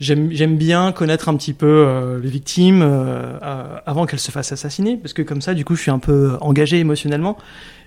J'aime 0.00 0.56
bien 0.56 0.92
connaître 0.92 1.28
un 1.28 1.36
petit 1.36 1.52
peu 1.52 1.66
euh, 1.66 2.18
les 2.20 2.30
victimes 2.30 2.80
euh, 2.80 3.38
euh, 3.42 3.76
avant 3.84 4.06
qu'elles 4.06 4.18
se 4.18 4.30
fassent 4.30 4.50
assassiner, 4.50 4.96
parce 4.96 5.12
que 5.12 5.20
comme 5.20 5.42
ça, 5.42 5.52
du 5.52 5.66
coup, 5.66 5.76
je 5.76 5.82
suis 5.82 5.90
un 5.90 5.98
peu 5.98 6.38
engagé 6.40 6.78
émotionnellement. 6.78 7.36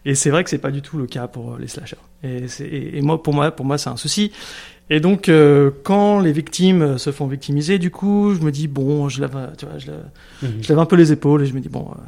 Et 0.06 0.16
c'est 0.16 0.30
vrai 0.30 0.44
que 0.44 0.50
c'est 0.50 0.60
pas 0.60 0.72
du 0.72 0.82
tout 0.82 0.98
le 0.98 1.08
cas 1.08 1.28
pour 1.28 1.54
euh, 1.54 1.58
les 1.60 1.68
slashers. 1.68 1.98
Et, 2.24 2.98
et 2.98 3.02
moi, 3.02 3.22
pour 3.24 3.34
moi, 3.34 3.52
pour 3.52 3.66
moi, 3.66 3.78
c'est 3.78 3.90
un 3.90 3.98
souci. 3.98 4.32
Et 4.90 5.00
donc, 5.00 5.30
euh, 5.30 5.72
quand 5.84 6.20
les 6.20 6.34
victimes 6.34 6.98
se 6.98 7.12
font 7.12 7.26
victimiser, 7.26 7.80
du 7.80 7.90
coup, 7.90 8.36
je 8.36 8.42
me 8.42 8.52
dis 8.52 8.68
bon, 8.68 9.08
je 9.10 9.22
lève, 9.22 9.32
tu 9.58 9.66
vois, 9.66 9.78
je 9.78 9.88
lève, 9.88 10.04
Mhm. 10.42 10.62
je 10.62 10.68
lève 10.68 10.80
un 10.80 10.86
peu 10.86 10.96
les 10.98 11.12
épaules 11.14 11.42
et 11.42 11.46
je 11.46 11.54
me 11.54 11.62
dis 11.62 11.70
bon, 11.70 11.88
euh, 11.92 12.02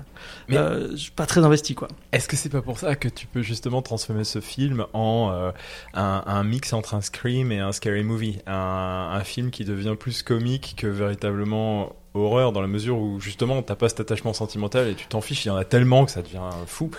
Mais- 0.50 0.58
euh, 0.58 0.92
je 0.92 0.96
suis 0.98 1.12
pas 1.12 1.26
très 1.26 1.44
investi, 1.44 1.74
quoi. 1.74 1.88
Est-ce 2.12 2.28
que 2.28 2.36
c'est 2.36 2.50
pas 2.50 2.62
pour 2.62 2.78
ça 2.78 2.96
que 2.96 3.08
tu 3.08 3.28
peux 3.28 3.42
justement 3.42 3.82
transformer 3.82 4.26
ce 4.26 4.42
film 4.42 4.86
en 4.94 5.32
euh, 5.34 5.52
un, 5.94 6.24
un 6.28 6.44
mix 6.44 6.74
entre 6.74 6.94
un 6.96 7.02
scream 7.02 7.52
et 7.52 7.60
un 7.60 7.72
scary 7.72 8.04
movie, 8.04 8.40
un, 8.46 9.10
un 9.14 9.24
film 9.24 9.52
qui 9.52 9.64
devient 9.66 9.96
plus 9.98 10.22
comique 10.22 10.76
que 10.78 10.88
véritablement 10.88 11.96
horreur 12.14 12.52
dans 12.52 12.62
la 12.62 12.68
mesure 12.68 12.98
où 13.00 13.20
justement 13.20 13.62
t'as 13.62 13.76
pas 13.76 13.90
cet 13.90 14.02
attachement 14.02 14.34
sentimental 14.34 14.88
et 14.90 14.96
tu 14.96 15.06
t'en 15.08 15.22
fiches, 15.22 15.46
il 15.46 15.48
y 15.48 15.52
en 15.52 15.56
a 15.58 15.66
tellement 15.66 16.06
que 16.06 16.12
ça 16.12 16.22
devient 16.22 16.40
fou. 16.68 16.92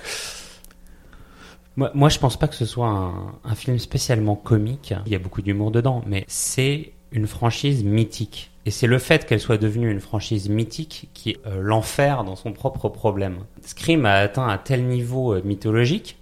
Moi, 1.77 1.91
moi, 1.95 2.09
je 2.09 2.19
pense 2.19 2.37
pas 2.37 2.49
que 2.49 2.55
ce 2.55 2.65
soit 2.65 2.89
un, 2.89 3.35
un 3.45 3.55
film 3.55 3.79
spécialement 3.79 4.35
comique. 4.35 4.95
Il 5.07 5.13
y 5.13 5.15
a 5.15 5.19
beaucoup 5.19 5.43
d'humour 5.43 5.71
dedans, 5.71 6.03
mais 6.07 6.25
c'est 6.27 6.93
une 7.13 7.27
franchise 7.27 7.85
mythique. 7.85 8.51
Et 8.67 8.71
c'est 8.71 8.87
le 8.87 8.99
fait 8.99 9.27
qu'elle 9.27 9.41
soit 9.41 9.59
devenue 9.59 9.91
une 9.91 10.01
franchise 10.01 10.49
mythique 10.49 11.09
qui 11.15 11.31
est 11.31 11.47
euh, 11.47 11.61
l'enfer 11.61 12.25
dans 12.25 12.35
son 12.35 12.53
propre 12.53 12.89
problème. 12.89 13.39
Scream 13.63 14.05
a 14.07 14.15
atteint 14.15 14.49
un 14.49 14.59
tel 14.59 14.85
niveau 14.85 15.35
euh, 15.35 15.43
mythologique 15.45 16.19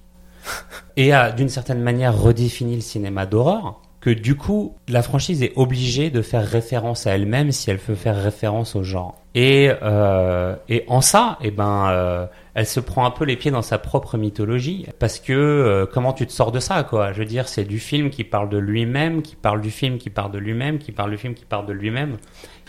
et 0.97 1.13
a 1.13 1.33
d'une 1.33 1.49
certaine 1.49 1.81
manière 1.81 2.19
redéfini 2.19 2.75
le 2.75 2.83
cinéma 2.83 3.25
d'horreur 3.25 3.81
que 4.05 4.11
du 4.11 4.37
coup 4.37 4.75
la 4.87 5.03
franchise 5.03 5.43
est 5.43 5.53
obligée 5.57 6.11
de 6.11 6.21
faire 6.21 6.47
référence 6.47 7.07
à 7.07 7.15
elle-même 7.15 7.51
si 7.53 7.71
elle 7.71 7.79
veut 7.79 7.95
faire 7.95 8.23
référence 8.23 8.77
au 8.77 8.83
genre. 8.83 9.17
Et, 9.35 9.71
euh, 9.83 10.55
et 10.69 10.85
en 10.89 11.01
ça, 11.01 11.39
eh 11.41 11.51
ben, 11.51 11.89
euh, 11.89 12.27
elle 12.55 12.67
se 12.67 12.79
prend 12.81 13.05
un 13.05 13.11
peu 13.11 13.25
les 13.25 13.37
pieds 13.37 13.51
dans 13.51 13.63
sa 13.63 13.79
propre 13.79 14.17
mythologie 14.17 14.87
parce 14.99 15.19
que 15.19 15.33
euh, 15.33 15.87
comment 15.93 16.13
tu 16.13 16.27
te 16.27 16.33
sors 16.33 16.53
de 16.53 16.61
ça 16.61 16.85
quoi? 16.85 17.13
Je 17.13 17.19
veux 17.19 17.25
dire, 17.25 17.49
c'est 17.49 17.65
du 17.65 17.79
film 17.81 18.11
qui 18.11 18.25
parle 18.25 18.49
de 18.49 18.59
lui-même, 18.59 19.23
qui 19.23 19.35
parle 19.37 19.61
du 19.61 19.71
film 19.71 19.99
qui 19.99 20.09
parle 20.11 20.31
de 20.33 20.39
lui-même, 20.39 20.79
qui 20.79 20.93
parle 20.93 21.11
du 21.11 21.19
film 21.19 21.35
qui 21.35 21.45
parle 21.45 21.67
de 21.67 21.73
lui-même. 21.73 22.13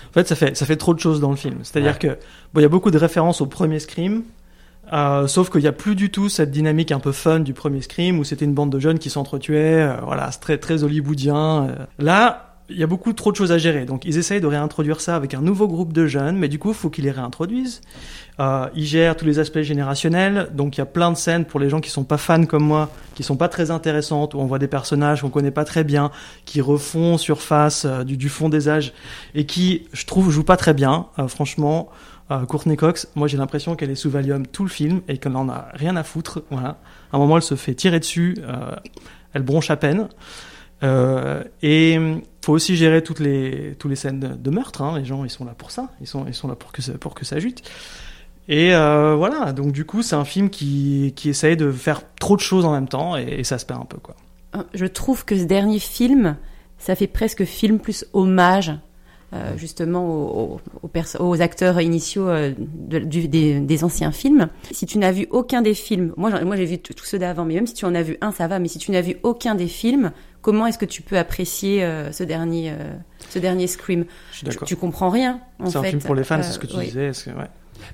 En 0.10 0.14
fait, 0.14 0.28
ça 0.28 0.36
fait, 0.36 0.56
ça 0.58 0.66
fait 0.66 0.78
trop 0.78 0.94
de 0.94 1.00
choses 1.00 1.20
dans 1.20 1.30
le 1.30 1.36
film. 1.36 1.60
C'est-à-dire 1.64 1.94
Ouais. 1.94 2.00
que 2.00 2.08
bon, 2.54 2.60
il 2.60 2.64
y 2.64 2.66
a 2.66 2.70
beaucoup 2.70 2.90
de 2.92 2.98
références 2.98 3.42
au 3.42 3.46
premier 3.46 3.80
Scream, 3.80 4.24
euh, 4.94 5.28
sauf 5.28 5.50
qu'il 5.50 5.62
n'y 5.62 5.68
a 5.68 5.72
plus 5.72 5.96
du 5.96 6.10
tout 6.12 6.30
cette 6.30 6.52
dynamique 6.52 6.92
un 6.92 7.00
peu 7.00 7.12
fun 7.12 7.40
du 7.40 7.54
premier 7.54 7.82
Scream 7.82 8.20
où 8.20 8.24
c'était 8.24 8.46
une 8.46 8.54
bande 8.54 8.72
de 8.72 8.80
jeunes 8.80 9.00
qui 9.00 9.10
s'entretuaient. 9.10 9.82
euh, 9.82 9.96
voilà, 10.04 10.32
c'est 10.32 10.40
très 10.40 10.58
très 10.58 10.84
hollywoodien. 10.84 11.68
Là, 12.00 12.55
il 12.70 12.78
y 12.78 12.84
a 12.84 12.88
beaucoup 12.88 13.14
trop 13.14 13.32
de 13.32 13.38
choses 13.38 13.52
à 13.52 13.58
gérer. 13.58 13.86
Donc, 13.86 14.06
ils 14.06 14.18
essayent 14.18 14.42
de 14.42 14.48
réintroduire 14.48 15.00
ça 15.02 15.16
avec 15.16 15.34
un 15.34 15.42
nouveau 15.42 15.68
groupe 15.68 15.94
de 15.94 16.08
jeunes, 16.08 16.38
mais 16.38 16.48
du 16.48 16.58
coup, 16.58 16.70
il 16.70 16.76
faut 16.76 16.90
qu'ils 16.90 17.06
les 17.06 17.12
réintroduisent. 17.12 17.82
Euh, 18.40 18.68
ils 18.76 18.86
gèrent 18.86 19.16
tous 19.16 19.26
les 19.26 19.40
aspects 19.40 19.62
générationnels. 19.62 20.50
Donc, 20.54 20.78
il 20.78 20.80
y 20.80 20.82
a 20.82 20.86
plein 20.86 21.12
de 21.12 21.18
scènes 21.18 21.46
pour 21.46 21.60
les 21.60 21.70
gens 21.70 21.80
qui 21.80 21.90
sont 21.90 22.04
pas 22.04 22.18
fans 22.18 22.46
comme 22.46 22.64
moi, 22.64 22.90
qui 23.14 23.24
sont 23.24 23.38
pas 23.38 23.50
très 23.50 23.72
intéressantes, 23.72 24.34
où 24.34 24.40
on 24.40 24.46
voit 24.46 24.60
des 24.60 24.68
personnages 24.68 25.22
qu'on 25.22 25.30
connaît 25.30 25.52
pas 25.52 25.66
très 25.66 25.84
bien, 25.84 26.12
qui 26.46 26.60
refont 26.62 27.18
surface 27.18 27.86
euh, 27.86 28.04
du, 28.04 28.18
du 28.18 28.30
fond 28.30 28.50
des 28.50 28.68
âges 28.68 28.94
et 29.36 29.46
qui, 29.46 29.88
je 29.94 30.06
trouve, 30.06 30.32
joue 30.32 30.44
pas 30.44 30.58
très 30.58 30.74
bien. 30.74 31.08
Euh, 31.20 31.28
franchement, 31.28 31.90
euh, 32.32 32.46
Courtney 32.46 32.76
Cox, 32.76 33.08
moi 33.14 33.28
j'ai 33.28 33.38
l'impression 33.38 33.76
qu'elle 33.76 33.92
est 33.92 33.96
sous 33.96 34.10
Valium 34.10 34.48
tout 34.48 34.64
le 34.64 34.70
film 34.70 35.02
et 35.08 35.20
qu'elle 35.20 35.36
en 35.36 35.48
a 35.50 35.68
rien 35.74 35.96
à 35.96 36.04
foutre. 36.04 36.42
Voilà. 36.50 36.80
À 37.12 37.18
un 37.18 37.20
moment, 37.20 37.38
elle 37.38 37.44
se 37.44 37.56
fait 37.56 37.76
tirer 37.76 38.00
dessus, 38.00 38.36
euh, 38.42 38.76
elle 39.34 39.44
bronche 39.44 39.70
à 39.70 39.78
peine. 39.78 40.08
Et 41.64 42.00
faut 42.46 42.54
aussi 42.54 42.76
gérer 42.76 43.02
toutes 43.02 43.20
les 43.20 43.76
toutes 43.80 43.90
les 43.90 43.96
scènes 43.96 44.20
de, 44.20 44.50
meurtre. 44.52 44.84
Hein. 44.84 45.00
Les 45.00 45.06
gens, 45.06 45.26
ils 45.26 45.32
sont 45.32 45.46
là 45.46 45.56
pour 45.58 45.72
ça. 45.72 45.90
Ils 46.00 46.08
sont 46.08 46.26
ils 46.28 46.34
sont 46.34 46.48
là 46.48 46.56
pour 46.56 46.72
que 46.72 46.82
ça, 46.82 46.94
pour 46.94 47.16
que 47.16 47.26
ça 47.26 47.40
jute. 47.40 47.64
Et 48.48 48.76
euh, 48.76 49.16
voilà. 49.16 49.52
Donc 49.52 49.72
du 49.72 49.84
coup, 49.84 50.04
c'est 50.04 50.16
un 50.16 50.26
film 50.26 50.52
qui 50.52 51.14
qui 51.16 51.30
essaye 51.30 51.58
de 51.58 51.72
faire 51.72 52.02
trop 52.20 52.36
de 52.36 52.42
choses 52.42 52.64
en 52.64 52.72
même 52.72 52.88
temps 52.88 53.18
et, 53.18 53.24
et 53.40 53.44
ça 53.44 53.58
se 53.58 53.66
perd 53.66 53.82
un 53.82 53.86
peu 53.86 53.98
quoi. 53.98 54.16
Je 54.74 54.86
trouve 54.86 55.26
que 55.26 55.38
ce 55.38 55.44
dernier 55.44 55.80
film, 55.80 56.38
ça 56.78 56.96
fait 56.96 57.08
presque 57.08 57.44
film 57.46 57.80
plus 57.80 58.06
hommage 58.14 58.72
euh, 59.34 59.58
justement 59.58 60.06
aux, 60.08 60.60
aux, 60.84 60.88
perso- 60.88 61.18
aux 61.20 61.42
acteurs 61.42 61.82
initiaux 61.82 62.28
euh, 62.30 62.54
de- 62.58 63.00
du- 63.00 63.28
des, 63.28 63.60
des 63.60 63.84
anciens 63.84 64.12
films. 64.12 64.48
Si 64.72 64.86
tu 64.86 64.98
n'as 64.98 65.12
vu 65.12 65.28
aucun 65.32 65.62
des 65.62 65.74
films, 65.74 66.14
moi, 66.18 66.32
j'ai 66.56 66.66
vu 66.66 66.78
tous 66.80 67.04
ceux 67.06 67.20
d'avant, 67.20 67.44
mais 67.46 67.56
même 67.56 67.68
si 67.68 67.74
tu 67.74 67.86
en 67.86 67.96
as 67.96 68.04
vu 68.04 68.18
un, 68.22 68.32
ça 68.32 68.48
va. 68.48 68.60
Mais 68.60 68.68
si 68.68 68.78
tu 68.80 68.92
n'as 68.92 69.02
vu 69.02 69.18
aucun 69.24 69.56
des 69.56 69.68
films, 69.68 70.12
comment 70.42 70.68
est-ce 70.68 70.78
que 70.78 70.86
tu 70.86 71.02
peux 71.02 71.18
apprécier 71.18 71.84
euh, 71.84 72.12
ce 72.12 72.24
dernier, 72.24 72.72
euh, 72.72 72.94
ce 73.30 73.40
dernier 73.40 73.68
Scream? 73.68 74.06
Je 74.32 74.38
suis 74.38 74.46
tu, 74.46 74.52
d'accord. 74.52 74.68
tu 74.68 74.76
comprends 74.76 75.10
rien. 75.10 75.40
en 75.60 75.70
C'est 75.70 75.78
un 75.80 75.84
fait. 75.84 75.90
film 75.90 76.02
pour 76.02 76.16
les 76.16 76.24
fans, 76.24 76.40
Euh, 76.40 76.44
c'est 76.44 76.52
ce 76.54 76.60
que 76.60 76.68
tu 76.68 76.78
oui. 76.78 76.86
disais. 76.86 77.08
est-ce 77.08 77.26
que- 77.26 77.32
ouais. 77.32 77.48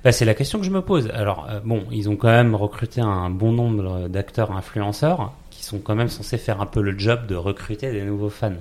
Bah, 0.04 0.12
c'est 0.12 0.26
la 0.26 0.36
question 0.36 0.60
que 0.60 0.66
je 0.66 0.70
me 0.72 0.82
pose. 0.82 1.10
Alors, 1.14 1.48
euh, 1.50 1.60
bon, 1.64 1.84
ils 1.92 2.08
ont 2.08 2.16
quand 2.16 2.28
même 2.30 2.54
recruté 2.54 3.02
un 3.02 3.30
bon 3.32 3.52
nombre 3.52 4.08
d'acteurs 4.10 4.52
influenceurs 4.52 5.34
qui 5.50 5.64
sont 5.66 5.80
quand 5.80 5.96
même 5.96 6.08
censés 6.08 6.38
faire 6.38 6.62
un 6.62 6.66
peu 6.68 6.82
le 6.82 6.98
job 7.00 7.26
de 7.28 7.36
recruter 7.36 7.92
des 7.92 8.04
nouveaux 8.04 8.30
fans. 8.30 8.52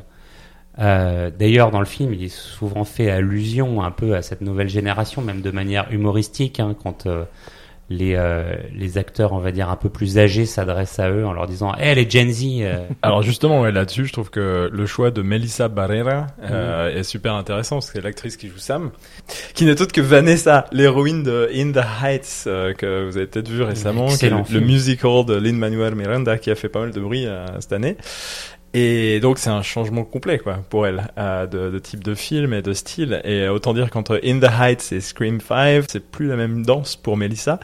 Euh, 0.79 1.31
D'ailleurs, 1.37 1.71
dans 1.71 1.81
le 1.81 1.87
film, 1.87 2.15
il 2.15 2.25
est 2.25 2.29
souvent 2.35 2.85
fait 2.85 3.11
allusion 3.11 3.83
un 3.83 3.91
peu 3.91 4.15
à 4.15 4.23
cette 4.23 4.41
nouvelle 4.41 4.69
génération, 4.69 5.23
même 5.23 5.43
de 5.43 5.51
manière 5.51 5.91
humoristique, 5.91 6.61
hein, 6.61 6.77
quand 6.81 7.07
euh, 7.07 7.25
les, 7.91 8.15
euh, 8.15 8.55
les 8.73 8.97
acteurs, 8.97 9.33
on 9.33 9.41
va 9.41 9.51
dire, 9.51 9.69
un 9.69 9.77
peu 9.77 9.89
plus 9.89 10.17
âgés 10.17 10.47
s'adressent 10.47 11.01
à 11.01 11.11
eux 11.11 11.27
en 11.27 11.33
leur 11.33 11.49
disant 11.49 11.75
«Eh, 11.81 11.95
les 11.97 12.09
Gen 12.09 12.31
Z 12.31 12.45
Alors 13.03 13.23
justement, 13.23 13.63
ouais, 13.63 13.73
là-dessus, 13.73 14.07
je 14.07 14.13
trouve 14.13 14.31
que 14.31 14.71
le 14.73 14.87
choix 14.87 15.11
de 15.11 15.23
Melissa 15.23 15.69
Barrera 15.69 16.29
euh, 16.45 16.97
est 16.97 17.03
super 17.03 17.35
intéressant, 17.35 17.77
parce 17.77 17.89
que 17.89 17.95
c'est 17.95 18.05
l'actrice 18.05 18.37
qui 18.37 18.49
joue 18.49 18.59
Sam, 18.59 18.91
qui 19.55 19.65
n'est 19.65 19.83
autre 19.83 19.93
que 19.93 20.01
Vanessa, 20.01 20.67
l'héroïne 20.71 21.25
de 21.25 21.51
In 21.53 21.73
the 21.73 21.85
Heights, 22.03 22.45
que 22.79 23.07
vous 23.07 23.17
avez 23.17 23.27
peut-être 23.27 23.49
vu 23.49 23.63
récemment, 23.63 24.07
qui 24.07 24.27
est 24.27 24.31
le, 24.31 24.37
le 24.51 24.61
musical 24.61 25.25
de 25.27 25.35
Lin-Manuel 25.35 25.97
Miranda, 25.97 26.39
qui 26.39 26.51
a 26.53 26.55
fait 26.55 26.69
pas 26.69 26.81
mal 26.81 26.93
de 26.93 27.01
bruit 27.01 27.27
cette 27.59 27.73
année. 27.73 27.97
Et 28.73 29.19
donc 29.21 29.39
c'est 29.39 29.51
un 29.51 29.63
changement 29.63 30.05
complet 30.05 30.39
quoi 30.39 30.61
pour 30.69 30.87
elle 30.87 31.09
euh, 31.19 31.47
de, 31.47 31.71
de 31.71 31.79
type 31.81 32.05
de 32.05 32.15
film 32.15 32.55
et 32.55 32.63
de 32.63 32.73
style 32.73 33.21
et 33.25 33.49
autant 33.49 33.75
dire 33.75 33.91
qu'entre 33.91 34.21
In 34.25 34.39
the 34.39 34.51
Heights 34.61 34.93
et 34.93 35.01
Scream 35.01 35.41
5 35.41 35.87
c'est 35.89 36.09
plus 36.09 36.29
la 36.29 36.37
même 36.37 36.65
danse 36.65 36.95
pour 36.95 37.17
Melissa 37.17 37.59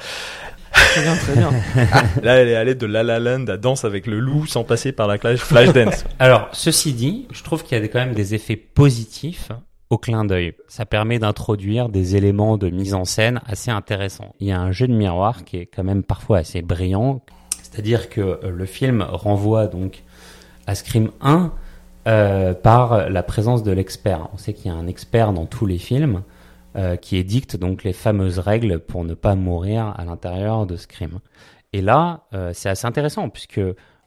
Très 0.73 1.03
bien, 1.03 1.15
très 1.15 1.35
bien. 1.35 1.51
là 2.23 2.37
elle 2.37 2.49
est 2.49 2.57
allée 2.57 2.75
de 2.75 2.87
La 2.87 3.03
La 3.03 3.19
Land 3.19 3.47
à 3.47 3.57
Danse 3.57 3.85
avec 3.85 4.07
le 4.07 4.19
loup 4.19 4.47
sans 4.47 4.65
passer 4.65 4.93
par 4.93 5.07
la 5.07 5.19
clash 5.19 5.39
Flashdance 5.39 6.05
Alors, 6.19 6.49
ceci 6.53 6.93
dit, 6.93 7.27
je 7.33 7.43
trouve 7.43 7.63
qu'il 7.63 7.79
y 7.79 7.81
a 7.81 7.89
quand 7.89 8.01
même 8.01 8.15
des 8.15 8.35
effets 8.35 8.57
positifs 8.57 9.51
au 9.91 9.99
clin 9.99 10.25
d'œil. 10.25 10.55
Ça 10.69 10.85
permet 10.85 11.19
d'introduire 11.19 11.89
des 11.89 12.17
éléments 12.17 12.59
de 12.59 12.69
mise 12.71 12.95
en 12.95 13.05
scène 13.05 13.41
assez 13.47 13.71
intéressants. 13.71 14.35
Il 14.41 14.49
y 14.49 14.53
a 14.53 14.61
un 14.61 14.73
jeu 14.73 14.89
de 14.89 14.95
miroir 14.95 15.45
qui 15.45 15.59
est 15.59 15.67
quand 15.67 15.85
même 15.85 16.03
parfois 16.03 16.39
assez 16.39 16.63
brillant. 16.63 17.23
C'est-à-dire 17.63 18.09
que 18.09 18.21
euh, 18.21 18.51
le 18.51 18.67
film 18.67 19.03
renvoie 19.03 19.67
donc 19.67 20.03
à 20.67 20.75
Scream 20.75 21.11
1 21.21 21.53
euh, 22.07 22.55
par 22.55 23.09
la 23.11 23.23
présence 23.23 23.63
de 23.63 23.73
l'expert. 23.73 24.29
On 24.33 24.39
sait 24.39 24.53
qu'il 24.53 24.71
y 24.71 24.75
a 24.75 24.77
un 24.77 24.87
expert 24.87 25.33
dans 25.33 25.47
tous 25.47 25.67
les 25.67 25.79
films 25.79 26.23
euh, 26.77 26.97
qui 26.97 27.17
édicte 27.17 27.57
donc 27.57 27.85
les 27.85 27.93
fameuses 27.93 28.39
règles 28.39 28.79
pour 28.81 29.03
ne 29.03 29.15
pas 29.15 29.35
mourir 29.35 29.95
à 29.97 30.05
l'intérieur 30.05 30.67
de 30.67 30.77
Scream. 30.77 31.21
Et 31.73 31.81
là, 31.81 32.25
euh, 32.35 32.53
c'est 32.55 32.69
assez 32.69 32.87
intéressant 32.87 33.29
puisque 33.29 33.61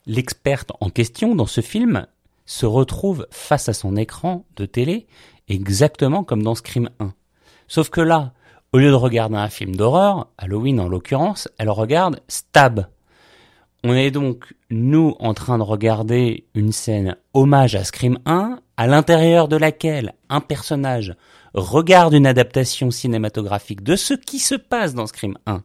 l'experte 0.05 0.71
en 0.79 0.89
question 0.89 1.35
dans 1.35 1.47
ce 1.47 1.61
film 1.61 2.05
se 2.45 2.65
retrouve 2.65 3.27
face 3.31 3.69
à 3.69 3.73
son 3.73 3.95
écran 3.95 4.45
de 4.55 4.65
télé 4.65 5.07
exactement 5.47 6.23
comme 6.23 6.43
dans 6.43 6.55
Scream 6.55 6.89
1. 6.99 7.13
Sauf 7.67 7.89
que 7.89 8.01
là, 8.01 8.33
au 8.71 8.77
lieu 8.77 8.89
de 8.89 8.95
regarder 8.95 9.37
un 9.37 9.49
film 9.49 9.75
d'horreur, 9.75 10.27
Halloween 10.37 10.79
en 10.79 10.87
l'occurrence, 10.87 11.49
elle 11.57 11.69
regarde 11.69 12.21
Stab. 12.27 12.85
On 13.83 13.93
est 13.93 14.11
donc, 14.11 14.53
nous, 14.69 15.15
en 15.19 15.33
train 15.33 15.57
de 15.57 15.63
regarder 15.63 16.45
une 16.53 16.73
scène 16.73 17.15
hommage 17.33 17.75
à 17.75 17.85
Scream 17.85 18.19
1, 18.25 18.59
à 18.75 18.87
l'intérieur 18.87 19.47
de 19.47 19.55
laquelle 19.55 20.15
un 20.29 20.41
personnage 20.41 21.15
regarde 21.53 22.13
une 22.13 22.27
adaptation 22.27 22.91
cinématographique 22.91 23.81
de 23.81 23.95
ce 23.95 24.13
qui 24.13 24.39
se 24.39 24.55
passe 24.55 24.93
dans 24.93 25.07
Scream 25.07 25.37
1. 25.45 25.63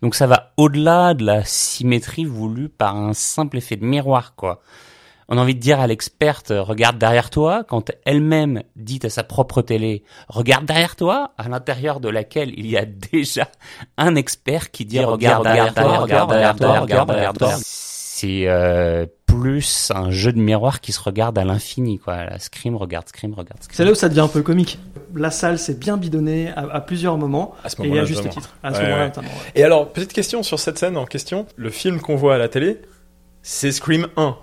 Donc 0.00 0.14
ça 0.14 0.28
va 0.28 0.52
au-delà 0.56 1.14
de 1.14 1.24
la 1.24 1.44
symétrie 1.44 2.24
voulue 2.24 2.68
par 2.68 2.96
un 2.96 3.14
simple 3.14 3.58
effet 3.58 3.76
de 3.76 3.84
miroir, 3.84 4.34
quoi. 4.36 4.62
On 5.28 5.38
a 5.38 5.40
envie 5.40 5.54
de 5.56 5.60
dire 5.60 5.80
à 5.80 5.86
l'experte, 5.88 6.52
regarde 6.56 6.98
derrière 6.98 7.30
toi, 7.30 7.64
quand 7.68 7.90
elle-même 8.04 8.62
dit 8.76 9.00
à 9.02 9.10
sa 9.10 9.24
propre 9.24 9.60
télé, 9.60 10.04
regarde 10.28 10.66
derrière 10.66 10.94
toi, 10.94 11.32
à 11.36 11.48
l'intérieur 11.48 11.98
de 11.98 12.08
laquelle 12.08 12.52
il 12.56 12.66
y 12.66 12.76
a 12.76 12.84
déjà 13.12 13.48
un 13.98 14.14
expert 14.14 14.70
qui 14.70 14.84
dit, 14.84 15.00
regarde 15.00 15.42
derrière 15.44 15.74
toi, 15.74 15.98
regarde 15.98 16.30
derrière 16.30 16.56
toi, 16.56 16.80
regarde 16.80 17.08
derrière 17.08 17.32
toi. 17.32 17.52
C'est 17.58 18.44
euh, 18.46 19.04
plus 19.26 19.92
un 19.94 20.10
jeu 20.10 20.32
de 20.32 20.38
miroir 20.38 20.80
qui 20.80 20.92
se 20.92 21.00
regarde 21.02 21.36
à 21.38 21.44
l'infini, 21.44 21.98
quoi. 21.98 22.24
La 22.24 22.38
Scream 22.38 22.74
regarde 22.76 23.08
Scream, 23.08 23.34
regarde 23.34 23.62
Scream. 23.62 23.76
C'est 23.76 23.84
là 23.84 23.90
où 23.90 23.94
ça 23.94 24.08
devient 24.08 24.20
un 24.20 24.28
peu 24.28 24.40
comique. 24.42 24.78
La 25.14 25.30
salle 25.30 25.58
s'est 25.58 25.74
bien 25.74 25.98
bidonnée 25.98 26.50
à, 26.56 26.60
à 26.72 26.80
plusieurs 26.80 27.18
moments, 27.18 27.54
À 27.62 27.68
ce 27.68 27.76
et 27.76 27.82
moment-là, 27.82 28.02
à 28.02 28.04
juste 28.06 28.26
titre. 28.30 28.56
À 28.62 28.72
ce 28.72 28.78
Ouais, 28.78 28.84
moment-là, 28.84 29.02
ouais. 29.02 29.08
notamment, 29.08 29.28
ouais. 29.28 29.52
Et 29.54 29.64
alors, 29.64 29.92
petite 29.92 30.14
question 30.14 30.42
sur 30.42 30.58
cette 30.58 30.78
scène 30.78 30.96
en 30.96 31.04
question. 31.04 31.46
Le 31.56 31.68
film 31.68 32.00
qu'on 32.00 32.16
voit 32.16 32.36
à 32.36 32.38
la 32.38 32.48
télé, 32.48 32.80
c'est 33.42 33.70
Scream 33.72 34.08
1. 34.16 34.36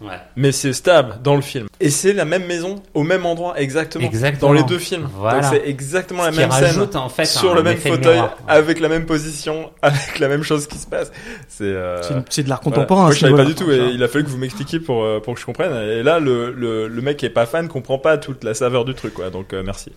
Ouais. 0.00 0.14
Mais 0.36 0.52
c'est 0.52 0.72
stable 0.72 1.16
dans 1.24 1.34
le 1.34 1.42
film. 1.42 1.66
Et 1.80 1.90
c'est 1.90 2.12
la 2.12 2.24
même 2.24 2.46
maison, 2.46 2.76
au 2.94 3.02
même 3.02 3.26
endroit, 3.26 3.58
exactement. 3.60 4.04
Exactement. 4.06 4.48
Dans 4.48 4.52
les 4.54 4.62
deux 4.62 4.78
films. 4.78 5.08
Voilà. 5.16 5.40
Donc 5.40 5.50
c'est 5.52 5.68
exactement 5.68 6.24
la 6.24 6.32
Ce 6.32 6.36
même 6.36 6.50
scène. 6.52 6.64
rajoute, 6.64 6.94
en 6.96 7.08
fait, 7.08 7.24
sur 7.26 7.54
le 7.54 7.62
même 7.64 7.78
fauteuil, 7.78 8.14
miroir. 8.14 8.36
avec 8.46 8.78
la 8.78 8.88
même 8.88 9.06
position, 9.06 9.70
avec 9.82 10.18
la 10.20 10.28
même 10.28 10.42
chose 10.44 10.66
qui 10.68 10.78
se 10.78 10.86
passe. 10.86 11.10
C'est 11.48 11.64
euh, 11.64 12.00
C'est 12.30 12.44
de 12.44 12.48
l'art 12.48 12.60
voilà. 12.62 12.76
contemporain. 12.76 13.02
Moi, 13.02 13.10
à 13.10 13.14
je 13.14 13.18
savais 13.20 13.34
pas 13.34 13.44
du 13.44 13.54
tout, 13.56 13.70
et 13.72 13.90
il 13.92 14.02
a 14.02 14.08
fallu 14.08 14.24
que 14.24 14.30
vous 14.30 14.38
m'expliquiez 14.38 14.78
pour, 14.80 15.02
euh, 15.02 15.18
pour 15.20 15.34
que 15.34 15.40
je 15.40 15.46
comprenne. 15.46 15.72
Et 15.74 16.02
là, 16.04 16.20
le, 16.20 16.52
le, 16.52 16.86
le 16.86 17.02
mec 17.02 17.16
qui 17.16 17.26
est 17.26 17.30
pas 17.30 17.46
fan 17.46 17.66
comprend 17.68 17.98
pas 17.98 18.18
toute 18.18 18.44
la 18.44 18.54
saveur 18.54 18.84
du 18.84 18.94
truc, 18.94 19.14
quoi. 19.14 19.30
Donc, 19.30 19.52
euh, 19.52 19.62
merci. 19.64 19.90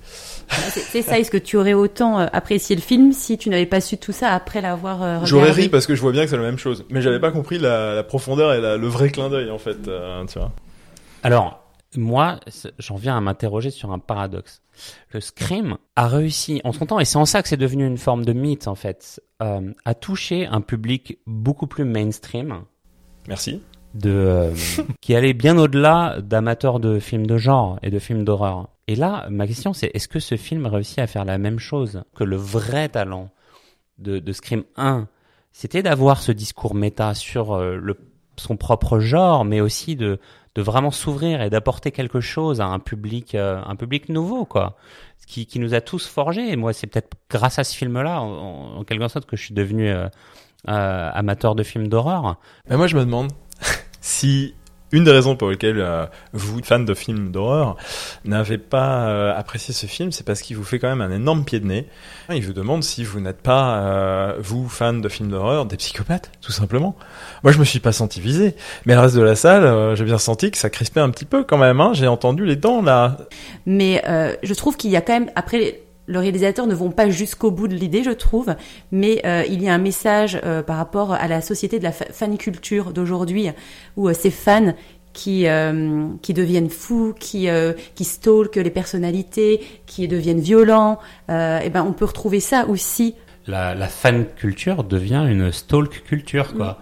C'est 0.72 1.02
ça, 1.02 1.18
est-ce 1.20 1.32
que 1.32 1.38
tu 1.38 1.58
aurais 1.58 1.74
autant 1.74 2.20
euh, 2.20 2.28
apprécié 2.34 2.76
le 2.76 2.82
film 2.82 3.12
si 3.14 3.38
tu 3.38 3.50
n'avais 3.50 3.66
pas 3.66 3.82
su 3.82 3.98
tout 3.98 4.12
ça 4.12 4.34
après 4.34 4.62
l'avoir 4.62 5.02
euh, 5.02 5.06
regardé? 5.16 5.28
J'aurais 5.28 5.52
ri 5.52 5.70
parce 5.70 5.88
que 5.88 5.96
je 5.96 6.02
vois 6.02 6.12
bien 6.12 6.24
que 6.24 6.30
c'est 6.30 6.38
la 6.38 6.44
même 6.44 6.58
chose. 6.60 6.86
Mais 6.90 7.02
j'avais 7.02 7.20
pas 7.20 7.32
compris 7.32 7.58
la, 7.58 7.94
la 7.96 8.04
profondeur 8.04 8.54
et 8.54 8.62
la- 8.62 8.78
le 8.78 8.88
vrai 8.88 9.10
clin 9.10 9.30
d'œil, 9.30 9.50
en 9.50 9.58
fait, 9.58 9.88
euh, 9.88 10.26
tu 10.26 10.38
vois. 10.40 10.52
Alors, 11.24 11.64
moi, 11.96 12.40
j'en 12.80 12.96
viens 12.96 13.18
à 13.18 13.22
m'interroger 13.22 13.70
sur 13.70 13.92
un 13.92 14.00
paradoxe. 14.00 14.62
Le 15.14 15.20
Scream 15.20 15.78
a 15.96 16.08
réussi, 16.08 16.62
en 16.64 16.72
son 16.72 16.86
temps, 16.86 17.00
et 17.00 17.06
c'est 17.06 17.18
en 17.18 17.26
ça 17.26 17.42
que 17.42 17.48
c'est 17.50 17.58
devenu 17.58 17.86
une 17.86 17.98
forme 17.98 18.26
de 18.26 18.34
mythe, 18.34 18.68
en 18.68 18.76
fait, 18.76 19.22
euh, 19.42 19.72
à 19.86 19.94
toucher 19.94 20.48
un 20.48 20.62
public 20.62 21.20
beaucoup 21.28 21.68
plus 21.68 21.84
mainstream, 21.86 22.62
Merci. 23.28 23.62
de, 23.94 24.10
euh, 24.10 24.52
qui 25.02 25.16
allait 25.16 25.34
bien 25.34 25.58
au-delà 25.58 26.18
d'amateurs 26.22 26.80
de 26.80 27.00
films 27.00 27.28
de 27.28 27.38
genre 27.38 27.78
et 27.84 27.90
de 27.90 28.00
films 28.00 28.24
d'horreur. 28.24 28.70
Et 28.92 28.96
là, 28.96 29.26
ma 29.30 29.48
question, 29.48 29.72
c'est 29.72 29.90
est-ce 29.94 30.10
que 30.10 30.20
ce 30.20 30.36
film 30.36 30.66
réussit 30.66 31.00
à 31.00 31.08
faire 31.08 31.24
la 31.24 31.38
même 31.38 31.60
chose 31.60 32.04
que 32.14 32.26
le 32.26 32.36
vrai 32.36 32.90
talent 32.90 33.30
de, 34.00 34.34
Scream 34.34 34.66
1 34.76 35.08
C'était 35.54 35.82
d'avoir 35.82 36.22
ce 36.22 36.34
discours 36.34 36.76
méta 36.76 37.14
sur 37.14 37.54
euh, 37.54 37.80
son 38.36 38.58
propre 38.58 39.00
genre, 39.00 39.46
mais 39.46 39.62
aussi 39.62 39.96
de, 39.96 40.20
vraiment 40.58 40.92
s'ouvrir 40.92 41.42
et 41.42 41.50
d'apporter 41.50 41.92
quelque 41.92 42.20
chose 42.20 42.60
à 42.60 42.66
un 42.66 42.80
public, 42.80 43.34
euh, 43.34 43.62
un 43.66 43.78
public 43.78 44.10
nouveau, 44.10 44.44
quoi. 44.44 44.76
Qui, 45.26 45.46
qui 45.46 45.60
nous 45.60 45.74
a 45.74 45.80
tous 45.80 46.06
forgés. 46.06 46.52
Et 46.52 46.58
moi, 46.58 46.74
c'est 46.74 46.88
peut-être 46.88 47.16
grâce 47.30 47.60
à 47.60 47.64
ce 47.64 47.74
film-là, 47.74 48.20
en, 48.20 48.84
quelque 48.84 49.08
sorte, 49.08 49.26
que 49.26 49.38
je 49.38 49.46
suis 49.46 49.54
devenu 49.54 49.88
euh, 49.88 50.10
amateur 50.66 51.56
de 51.56 51.64
films 51.64 51.88
d'horreur. 51.88 52.42
Mais 52.70 52.76
moi, 52.76 52.88
je 52.88 52.98
me 52.98 53.06
demande 53.06 53.32
si 54.02 54.54
une 54.92 55.04
des 55.04 55.12
raisons 55.12 55.36
pour 55.36 55.50
lesquelles 55.50 55.80
euh, 55.80 56.06
vous, 56.34 56.62
fans 56.64 56.80
de 56.80 56.94
films 56.94 57.32
d'horreur, 57.32 57.78
n'avez 58.26 58.58
pas 58.58 59.08
euh, 59.08 59.34
apprécié 59.36 59.74
ce 59.74 59.86
film, 59.86 60.12
c'est 60.12 60.26
parce 60.26 60.42
qu'il 60.42 60.58
vous 60.58 60.64
fait 60.64 60.80
quand 60.80 60.90
même 60.90 61.02
un 61.02 61.14
énorme 61.14 61.46
pied 61.46 61.60
de 61.60 61.66
nez. 61.66 61.88
Il 62.34 62.46
vous 62.46 62.54
demande 62.54 62.84
si 62.84 63.04
vous 63.04 63.20
n'êtes 63.20 63.42
pas, 63.42 63.80
euh, 63.80 64.34
vous, 64.40 64.70
fans 64.70 64.94
de 64.94 65.10
films 65.10 65.30
d'horreur, 65.30 65.66
des 65.66 65.78
psychopathes, 65.78 66.32
tout 66.42 66.52
simplement. 66.52 66.96
Moi, 67.44 67.52
je 67.52 67.60
me 67.60 67.66
suis 67.66 67.80
pas 67.80 67.92
senti 67.92 68.22
visé, 68.22 68.56
mais 68.86 68.94
le 68.94 69.02
reste 69.02 69.16
de 69.16 69.22
la 69.22 69.36
salle, 69.36 69.64
euh, 69.64 69.96
j'ai 69.96 70.06
bien 70.06 70.18
senti 70.18 70.52
que 70.52 70.58
ça 70.58 70.70
crispait 70.70 71.00
un 71.00 71.10
petit 71.10 71.26
peu 71.26 71.44
quand 71.44 71.58
même. 71.58 71.82
Hein. 71.82 71.92
J'ai 71.94 72.08
entendu 72.08 72.46
les 72.46 72.56
dents 72.56 72.82
là. 72.82 73.18
Mais 73.66 74.02
euh, 74.08 74.36
je 74.44 74.54
trouve 74.54 74.78
qu'il 74.78 74.92
y 74.92 74.96
a 74.96 75.02
quand 75.02 75.14
même 75.14 75.32
après 75.36 75.82
le 76.08 76.20
réalisateur 76.20 76.68
ne 76.68 76.74
vont 76.76 76.92
pas 76.92 77.10
jusqu'au 77.10 77.52
bout 77.52 77.68
de 77.68 77.76
l'idée, 77.76 78.04
je 78.04 78.12
trouve, 78.12 78.56
mais 78.92 79.22
euh, 79.26 79.44
il 79.48 79.62
y 79.64 79.70
a 79.70 79.74
un 79.74 79.78
message 79.78 80.40
euh, 80.44 80.62
par 80.64 80.78
rapport 80.78 81.14
à 81.14 81.28
la 81.28 81.42
société 81.42 81.80
de 81.80 81.84
la 81.84 81.92
fa- 81.92 82.12
faniculture 82.12 82.92
d'aujourd'hui, 82.92 83.50
où 83.96 84.10
euh, 84.10 84.14
ces 84.14 84.32
fans 84.32 84.74
qui 85.14 85.46
euh, 85.48 86.08
qui 86.22 86.34
deviennent 86.34 86.70
fous, 86.70 87.14
qui 87.20 87.50
euh, 87.50 87.74
qui 87.96 88.04
stalkent 88.06 88.56
les 88.56 88.70
personnalités, 88.72 89.62
qui 89.86 90.08
deviennent 90.08 90.40
violents, 90.40 91.00
euh, 91.30 91.60
et 91.60 91.70
ben 91.70 91.84
on 91.84 91.94
peut 91.94 92.06
retrouver 92.06 92.40
ça 92.40 92.66
aussi. 92.68 93.16
La, 93.48 93.74
la 93.74 93.88
fan 93.88 94.26
culture 94.38 94.84
devient 94.84 95.26
une 95.28 95.52
stalk 95.52 96.04
culture, 96.04 96.54
quoi. 96.54 96.78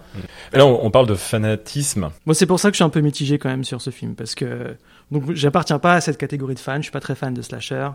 Et 0.52 0.58
là, 0.58 0.66
on, 0.66 0.84
on 0.84 0.90
parle 0.90 1.06
de 1.06 1.14
fanatisme. 1.14 2.10
Moi, 2.26 2.34
c'est 2.34 2.44
pour 2.44 2.60
ça 2.60 2.68
que 2.68 2.74
je 2.74 2.76
suis 2.76 2.84
un 2.84 2.90
peu 2.90 3.00
mitigé 3.00 3.38
quand 3.38 3.48
même 3.48 3.64
sur 3.64 3.80
ce 3.80 3.88
film, 3.88 4.14
parce 4.14 4.34
que 4.34 4.76
donc 5.10 5.32
j'appartiens 5.32 5.78
pas 5.78 5.94
à 5.94 6.00
cette 6.02 6.18
catégorie 6.18 6.54
de 6.54 6.60
fans. 6.60 6.76
Je 6.76 6.82
suis 6.82 6.90
pas 6.92 7.00
très 7.00 7.14
fan 7.14 7.32
de 7.32 7.42
slasher. 7.42 7.88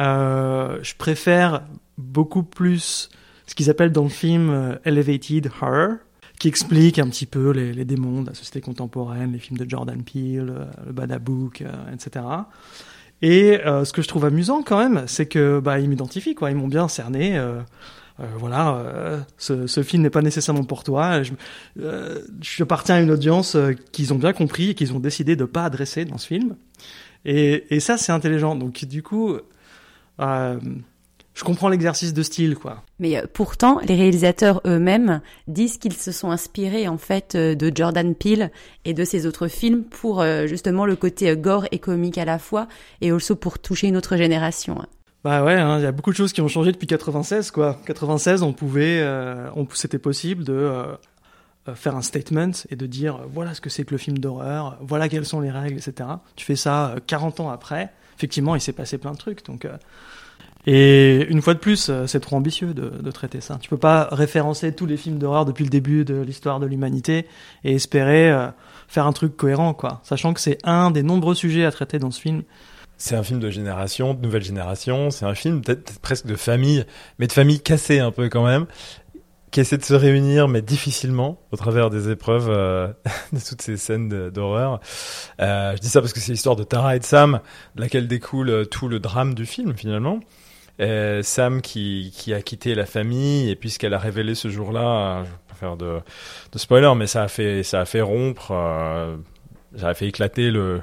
Euh, 0.00 0.78
je 0.82 0.94
préfère 0.96 1.62
beaucoup 1.98 2.42
plus 2.42 3.10
ce 3.46 3.54
qu'ils 3.54 3.68
appellent 3.68 3.92
dans 3.92 4.04
le 4.04 4.08
film 4.08 4.50
euh, 4.50 4.76
elevated 4.84 5.50
horror, 5.60 5.96
qui 6.38 6.48
explique 6.48 6.98
un 6.98 7.08
petit 7.08 7.26
peu 7.26 7.50
les, 7.50 7.84
démons 7.84 8.22
de 8.22 8.28
la 8.28 8.34
société 8.34 8.60
contemporaine, 8.62 9.32
les 9.32 9.38
films 9.38 9.58
de 9.58 9.68
Jordan 9.68 10.02
Peele, 10.02 10.54
euh, 10.56 10.64
le 10.86 10.92
Badabook, 10.92 11.62
etc. 11.92 12.24
Et 13.20 13.58
ce 13.62 13.92
que 13.92 14.00
je 14.00 14.08
trouve 14.08 14.24
amusant 14.24 14.62
quand 14.62 14.78
même, 14.78 15.04
c'est 15.06 15.26
que 15.26 15.60
bah 15.60 15.78
ils 15.78 15.90
m'identifient 15.90 16.34
quoi, 16.34 16.50
ils 16.50 16.56
m'ont 16.56 16.68
bien 16.68 16.88
cerné. 16.88 17.36
euh, 17.36 17.60
voilà, 18.38 19.26
ce, 19.36 19.66
ce 19.66 19.82
film 19.82 20.02
n'est 20.02 20.08
pas 20.08 20.22
nécessairement 20.22 20.64
pour 20.64 20.84
toi. 20.84 21.22
Je, 21.22 21.32
je 21.76 22.62
appartiens 22.62 22.94
à 22.94 23.00
une 23.02 23.10
audience 23.10 23.58
qu'ils 23.92 24.14
ont 24.14 24.18
bien 24.18 24.32
compris 24.32 24.70
et 24.70 24.74
qu'ils 24.74 24.94
ont 24.94 25.00
décidé 25.00 25.36
de 25.36 25.44
pas 25.44 25.66
adresser 25.66 26.06
dans 26.06 26.16
ce 26.16 26.28
film. 26.28 26.56
Et, 27.26 27.74
et 27.74 27.80
ça, 27.80 27.98
c'est 27.98 28.12
intelligent. 28.12 28.56
Donc, 28.56 28.86
du 28.86 29.02
coup, 29.02 29.36
euh, 30.20 30.58
je 31.34 31.44
comprends 31.44 31.68
l'exercice 31.68 32.12
de 32.12 32.22
style, 32.22 32.56
quoi. 32.56 32.82
Mais 32.98 33.16
euh, 33.16 33.26
pourtant, 33.32 33.80
les 33.86 33.94
réalisateurs 33.94 34.60
eux-mêmes 34.66 35.20
disent 35.48 35.78
qu'ils 35.78 35.94
se 35.94 36.12
sont 36.12 36.30
inspirés 36.30 36.88
en 36.88 36.98
fait 36.98 37.34
euh, 37.34 37.54
de 37.54 37.72
Jordan 37.74 38.14
Peele 38.14 38.50
et 38.84 38.94
de 38.94 39.04
ses 39.04 39.26
autres 39.26 39.48
films 39.48 39.84
pour 39.84 40.24
justement 40.46 40.86
le 40.86 40.96
côté 40.96 41.34
gore 41.36 41.66
et 41.70 41.78
comique 41.78 42.18
à 42.18 42.24
la 42.24 42.38
fois, 42.38 42.68
et 43.00 43.10
also 43.10 43.36
pour 43.36 43.58
toucher 43.58 43.88
une 43.88 43.96
autre 43.96 44.16
génération. 44.16 44.78
Bah 45.22 45.44
ouais, 45.44 45.54
hein, 45.54 45.78
il 45.78 45.82
y 45.82 45.86
a 45.86 45.92
beaucoup 45.92 46.10
de 46.10 46.16
choses 46.16 46.32
qui 46.32 46.40
ont 46.40 46.48
changé 46.48 46.72
depuis 46.72 46.86
96, 46.86 47.50
quoi. 47.50 47.78
96, 47.84 48.42
on 48.42 48.54
pouvait, 48.54 49.00
euh, 49.02 49.50
on, 49.54 49.66
c'était 49.74 49.98
possible 49.98 50.44
de 50.44 50.54
euh, 50.54 50.96
faire 51.74 51.94
un 51.94 52.00
statement 52.00 52.52
et 52.70 52.76
de 52.76 52.86
dire 52.86 53.20
voilà 53.30 53.52
ce 53.52 53.60
que 53.60 53.68
c'est 53.68 53.84
que 53.84 53.90
le 53.90 53.98
film 53.98 54.16
d'horreur, 54.16 54.78
voilà 54.80 55.10
quelles 55.10 55.26
sont 55.26 55.40
les 55.40 55.50
règles, 55.50 55.76
etc. 55.76 56.08
Tu 56.36 56.46
fais 56.46 56.56
ça 56.56 56.92
euh, 56.92 57.00
40 57.06 57.40
ans 57.40 57.50
après, 57.50 57.92
effectivement, 58.20 58.54
il 58.54 58.60
s'est 58.60 58.74
passé 58.74 58.98
plein 58.98 59.12
de 59.12 59.16
trucs, 59.16 59.44
donc. 59.46 59.64
euh, 59.64 59.76
et 60.66 61.26
une 61.30 61.40
fois 61.40 61.54
de 61.54 61.58
plus, 61.58 61.88
euh, 61.88 62.06
c'est 62.06 62.20
trop 62.20 62.36
ambitieux 62.36 62.74
de, 62.74 62.90
de 62.90 63.10
traiter 63.10 63.40
ça. 63.40 63.58
Tu 63.62 63.70
peux 63.70 63.78
pas 63.78 64.08
référencer 64.12 64.74
tous 64.74 64.84
les 64.84 64.98
films 64.98 65.18
d'horreur 65.18 65.46
depuis 65.46 65.64
le 65.64 65.70
début 65.70 66.04
de 66.04 66.20
l'histoire 66.20 66.60
de 66.60 66.66
l'humanité 66.66 67.26
et 67.64 67.74
espérer 67.74 68.30
euh, 68.30 68.48
faire 68.86 69.06
un 69.06 69.12
truc 69.14 69.38
cohérent, 69.38 69.72
quoi. 69.72 70.02
Sachant 70.04 70.34
que 70.34 70.40
c'est 70.40 70.58
un 70.64 70.90
des 70.90 71.02
nombreux 71.02 71.34
sujets 71.34 71.64
à 71.64 71.70
traiter 71.70 71.98
dans 71.98 72.10
ce 72.10 72.20
film. 72.20 72.42
C'est 72.98 73.16
un 73.16 73.22
film 73.22 73.40
de 73.40 73.48
génération, 73.48 74.12
de 74.12 74.20
nouvelle 74.20 74.42
génération. 74.42 75.10
C'est 75.10 75.24
un 75.24 75.34
film 75.34 75.62
peut-être 75.62 75.98
presque 76.00 76.26
de 76.26 76.36
famille, 76.36 76.84
mais 77.18 77.26
de 77.26 77.32
famille 77.32 77.60
cassée 77.60 78.00
un 78.00 78.10
peu 78.10 78.28
quand 78.28 78.44
même, 78.44 78.66
qui 79.50 79.60
essaie 79.60 79.78
de 79.78 79.84
se 79.84 79.94
réunir, 79.94 80.48
mais 80.48 80.62
difficilement, 80.62 81.40
au 81.50 81.56
travers 81.56 81.90
des 81.90 82.10
épreuves 82.10 82.48
euh, 82.50 82.88
de 83.32 83.38
toutes 83.38 83.62
ces 83.62 83.76
scènes 83.76 84.30
d'horreur. 84.30 84.80
Euh, 85.40 85.74
je 85.76 85.80
dis 85.80 85.88
ça 85.88 86.00
parce 86.00 86.12
que 86.12 86.20
c'est 86.20 86.32
l'histoire 86.32 86.56
de 86.56 86.64
Tara 86.64 86.96
et 86.96 86.98
de 86.98 87.04
Sam, 87.04 87.40
de 87.74 87.80
laquelle 87.80 88.06
découle 88.06 88.50
euh, 88.50 88.64
tout 88.64 88.88
le 88.88 89.00
drame 89.00 89.34
du 89.34 89.46
film 89.46 89.74
finalement. 89.76 90.20
Sam 91.22 91.60
qui, 91.60 92.10
qui 92.16 92.32
a 92.32 92.40
quitté 92.40 92.74
la 92.74 92.86
famille 92.86 93.50
et 93.50 93.54
puisqu'elle 93.56 93.92
a 93.92 93.98
révélé 93.98 94.34
ce 94.34 94.48
jour-là, 94.48 95.24
je 95.24 95.28
vais 95.28 95.36
pas 95.48 95.54
faire 95.54 95.76
de, 95.76 96.00
de 96.52 96.58
spoiler, 96.58 96.92
mais 96.96 97.06
ça 97.06 97.22
a 97.22 97.28
fait 97.28 97.62
ça 97.62 97.80
a 97.80 97.84
fait 97.84 98.00
rompre, 98.00 98.52
euh, 98.52 99.16
ça 99.76 99.88
a 99.88 99.94
fait 99.94 100.06
éclater 100.06 100.50
le 100.50 100.80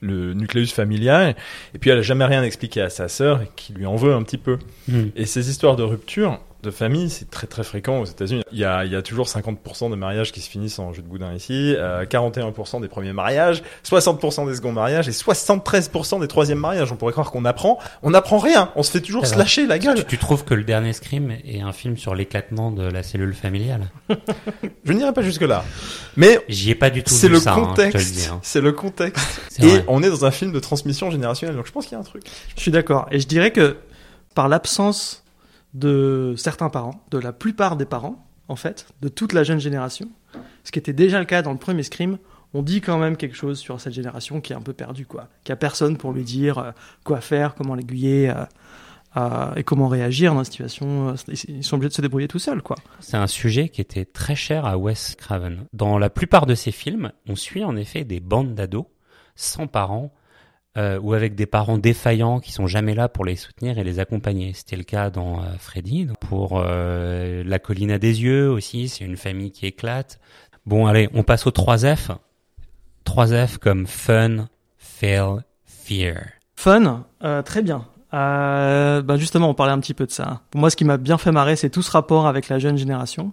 le 0.00 0.34
nucléus 0.34 0.72
familial 0.72 1.36
et 1.74 1.78
puis 1.78 1.90
elle 1.90 1.98
a 1.98 2.02
jamais 2.02 2.24
rien 2.24 2.42
expliqué 2.42 2.80
à 2.80 2.90
sa 2.90 3.08
sœur 3.08 3.40
qui 3.54 3.72
lui 3.72 3.86
en 3.86 3.94
veut 3.94 4.14
un 4.14 4.22
petit 4.24 4.36
peu. 4.36 4.58
Hmm. 4.88 5.06
Et 5.14 5.26
ces 5.26 5.48
histoires 5.48 5.76
de 5.76 5.84
rupture, 5.84 6.40
de 6.66 6.70
famille, 6.70 7.08
c'est 7.08 7.30
très 7.30 7.46
très 7.46 7.64
fréquent 7.64 8.00
aux 8.00 8.04
États-Unis. 8.04 8.42
Il 8.52 8.58
y 8.58 8.64
a, 8.64 8.84
il 8.84 8.92
y 8.92 8.96
a 8.96 9.00
toujours 9.02 9.26
50% 9.26 9.88
des 9.90 9.96
mariages 9.96 10.32
qui 10.32 10.40
se 10.40 10.50
finissent 10.50 10.78
en 10.78 10.92
jeu 10.92 11.00
de 11.00 11.06
boudin 11.08 11.32
ici, 11.32 11.74
euh, 11.76 12.04
41% 12.04 12.80
des 12.82 12.88
premiers 12.88 13.12
mariages, 13.14 13.62
60% 13.88 14.46
des 14.46 14.54
seconds 14.54 14.72
mariages 14.72 15.08
et 15.08 15.12
73% 15.12 16.20
des 16.20 16.28
troisièmes 16.28 16.58
mariages. 16.58 16.92
On 16.92 16.96
pourrait 16.96 17.12
croire 17.12 17.30
qu'on 17.30 17.44
apprend, 17.44 17.78
on 18.02 18.10
n'apprend 18.10 18.38
rien. 18.38 18.70
On 18.76 18.82
se 18.82 18.90
fait 18.90 19.00
toujours 19.00 19.24
Alors, 19.24 19.34
slasher 19.34 19.66
la 19.66 19.78
gueule. 19.78 19.96
Tu, 19.96 20.04
tu 20.04 20.18
trouves 20.18 20.44
que 20.44 20.54
le 20.54 20.64
dernier 20.64 20.92
Scream 20.92 21.30
est 21.44 21.60
un 21.60 21.72
film 21.72 21.96
sur 21.96 22.14
l'éclatement 22.14 22.70
de 22.70 22.82
la 22.82 23.02
cellule 23.02 23.34
familiale? 23.34 23.88
Je 24.84 24.92
n'irai 24.92 25.12
pas 25.12 25.22
jusque 25.22 25.42
là, 25.42 25.64
mais 26.16 26.40
J'y 26.48 26.70
ai 26.70 26.74
pas 26.74 26.90
du 26.90 27.02
tout 27.02 27.14
c'est 27.14 27.28
vu 27.28 27.34
le 27.34 27.40
ça, 27.40 27.54
hein, 27.54 27.60
le 27.60 27.66
contexte. 27.66 28.30
hein. 28.30 28.40
C'est 28.42 28.60
le 28.60 28.72
contexte. 28.72 29.40
Et 29.58 29.66
vrai. 29.66 29.84
on 29.88 30.02
est 30.02 30.10
dans 30.10 30.24
un 30.24 30.30
film 30.30 30.52
de 30.52 30.60
transmission 30.60 31.10
générationnelle, 31.10 31.56
donc 31.56 31.66
je 31.66 31.72
pense 31.72 31.84
qu'il 31.86 31.92
y 31.92 31.96
a 31.96 32.00
un 32.00 32.04
truc. 32.04 32.24
Je 32.56 32.60
suis 32.60 32.70
d'accord. 32.70 33.06
Et 33.10 33.20
je 33.20 33.26
dirais 33.26 33.50
que 33.52 33.76
par 34.34 34.48
l'absence 34.48 35.24
de 35.74 36.34
certains 36.36 36.70
parents, 36.70 37.04
de 37.10 37.18
la 37.18 37.32
plupart 37.32 37.76
des 37.76 37.86
parents, 37.86 38.26
en 38.48 38.56
fait, 38.56 38.86
de 39.02 39.08
toute 39.08 39.32
la 39.32 39.44
jeune 39.44 39.58
génération, 39.58 40.08
ce 40.64 40.72
qui 40.72 40.78
était 40.78 40.92
déjà 40.92 41.18
le 41.18 41.24
cas 41.24 41.42
dans 41.42 41.52
le 41.52 41.58
premier 41.58 41.82
Scream, 41.82 42.18
on 42.54 42.62
dit 42.62 42.80
quand 42.80 42.98
même 42.98 43.16
quelque 43.16 43.36
chose 43.36 43.58
sur 43.58 43.80
cette 43.80 43.92
génération 43.92 44.40
qui 44.40 44.52
est 44.52 44.56
un 44.56 44.62
peu 44.62 44.72
perdue, 44.72 45.06
quoi. 45.06 45.28
Qui 45.44 45.52
a 45.52 45.56
personne 45.56 45.96
pour 45.96 46.12
lui 46.12 46.24
dire 46.24 46.58
euh, 46.58 46.70
quoi 47.04 47.20
faire, 47.20 47.54
comment 47.54 47.74
l'aiguiller 47.74 48.30
euh, 48.30 48.44
euh, 49.16 49.54
et 49.56 49.64
comment 49.64 49.88
réagir 49.88 50.32
dans 50.32 50.38
la 50.38 50.44
situation. 50.44 51.14
Ils 51.48 51.64
sont 51.64 51.76
obligés 51.76 51.90
de 51.90 51.94
se 51.94 52.02
débrouiller 52.02 52.28
tout 52.28 52.38
seuls, 52.38 52.62
quoi. 52.62 52.76
C'est 53.00 53.16
un 53.16 53.26
sujet 53.26 53.68
qui 53.68 53.80
était 53.80 54.04
très 54.04 54.36
cher 54.36 54.64
à 54.64 54.78
Wes 54.78 55.16
Craven. 55.16 55.66
Dans 55.72 55.98
la 55.98 56.08
plupart 56.08 56.46
de 56.46 56.54
ses 56.54 56.72
films, 56.72 57.12
on 57.28 57.36
suit 57.36 57.64
en 57.64 57.76
effet 57.76 58.04
des 58.04 58.20
bandes 58.20 58.54
d'ados 58.54 58.86
sans 59.34 59.66
parents 59.66 60.12
euh, 60.76 60.98
ou 61.00 61.14
avec 61.14 61.34
des 61.34 61.46
parents 61.46 61.78
défaillants 61.78 62.40
qui 62.40 62.52
sont 62.52 62.66
jamais 62.66 62.94
là 62.94 63.08
pour 63.08 63.24
les 63.24 63.36
soutenir 63.36 63.78
et 63.78 63.84
les 63.84 63.98
accompagner. 63.98 64.52
C'était 64.54 64.76
le 64.76 64.84
cas 64.84 65.10
dans 65.10 65.40
euh, 65.40 65.46
Freddy, 65.58 66.08
pour 66.20 66.62
euh, 66.64 67.42
La 67.44 67.58
colline 67.58 67.90
à 67.90 67.98
des 67.98 68.22
yeux 68.22 68.50
aussi, 68.50 68.88
c'est 68.88 69.04
une 69.04 69.16
famille 69.16 69.50
qui 69.50 69.66
éclate. 69.66 70.18
Bon 70.66 70.86
allez, 70.86 71.08
on 71.14 71.22
passe 71.22 71.46
aux 71.46 71.50
3 71.50 71.78
F. 71.96 72.10
3 73.04 73.46
F 73.46 73.58
comme 73.58 73.86
fun, 73.86 74.48
fail, 74.76 75.38
fear. 75.64 76.16
Fun, 76.56 77.04
euh, 77.22 77.42
très 77.42 77.62
bien. 77.62 77.86
Euh, 78.14 79.02
ben 79.02 79.16
justement, 79.16 79.50
on 79.50 79.54
parlait 79.54 79.72
un 79.72 79.80
petit 79.80 79.94
peu 79.94 80.06
de 80.06 80.10
ça. 80.10 80.42
Moi, 80.54 80.70
ce 80.70 80.76
qui 80.76 80.84
m'a 80.84 80.96
bien 80.96 81.18
fait 81.18 81.32
marrer, 81.32 81.56
c'est 81.56 81.70
tout 81.70 81.82
ce 81.82 81.90
rapport 81.90 82.26
avec 82.26 82.48
la 82.48 82.58
jeune 82.58 82.76
génération 82.76 83.32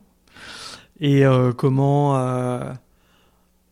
et 1.00 1.26
euh, 1.26 1.52
comment 1.54 2.16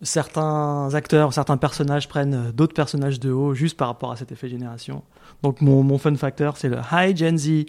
certains 0.01 0.93
acteurs, 0.93 1.33
certains 1.33 1.57
personnages 1.57 2.07
prennent 2.07 2.51
d'autres 2.51 2.73
personnages 2.73 3.19
de 3.19 3.31
haut 3.31 3.53
juste 3.53 3.77
par 3.77 3.87
rapport 3.87 4.11
à 4.11 4.15
cet 4.15 4.31
effet 4.31 4.49
génération. 4.49 5.03
Donc 5.43 5.61
mon, 5.61 5.83
mon 5.83 5.97
fun 5.97 6.15
factor, 6.15 6.57
c'est 6.57 6.69
le 6.69 6.77
Hi 6.91 7.15
Gen 7.15 7.37
Z 7.37 7.65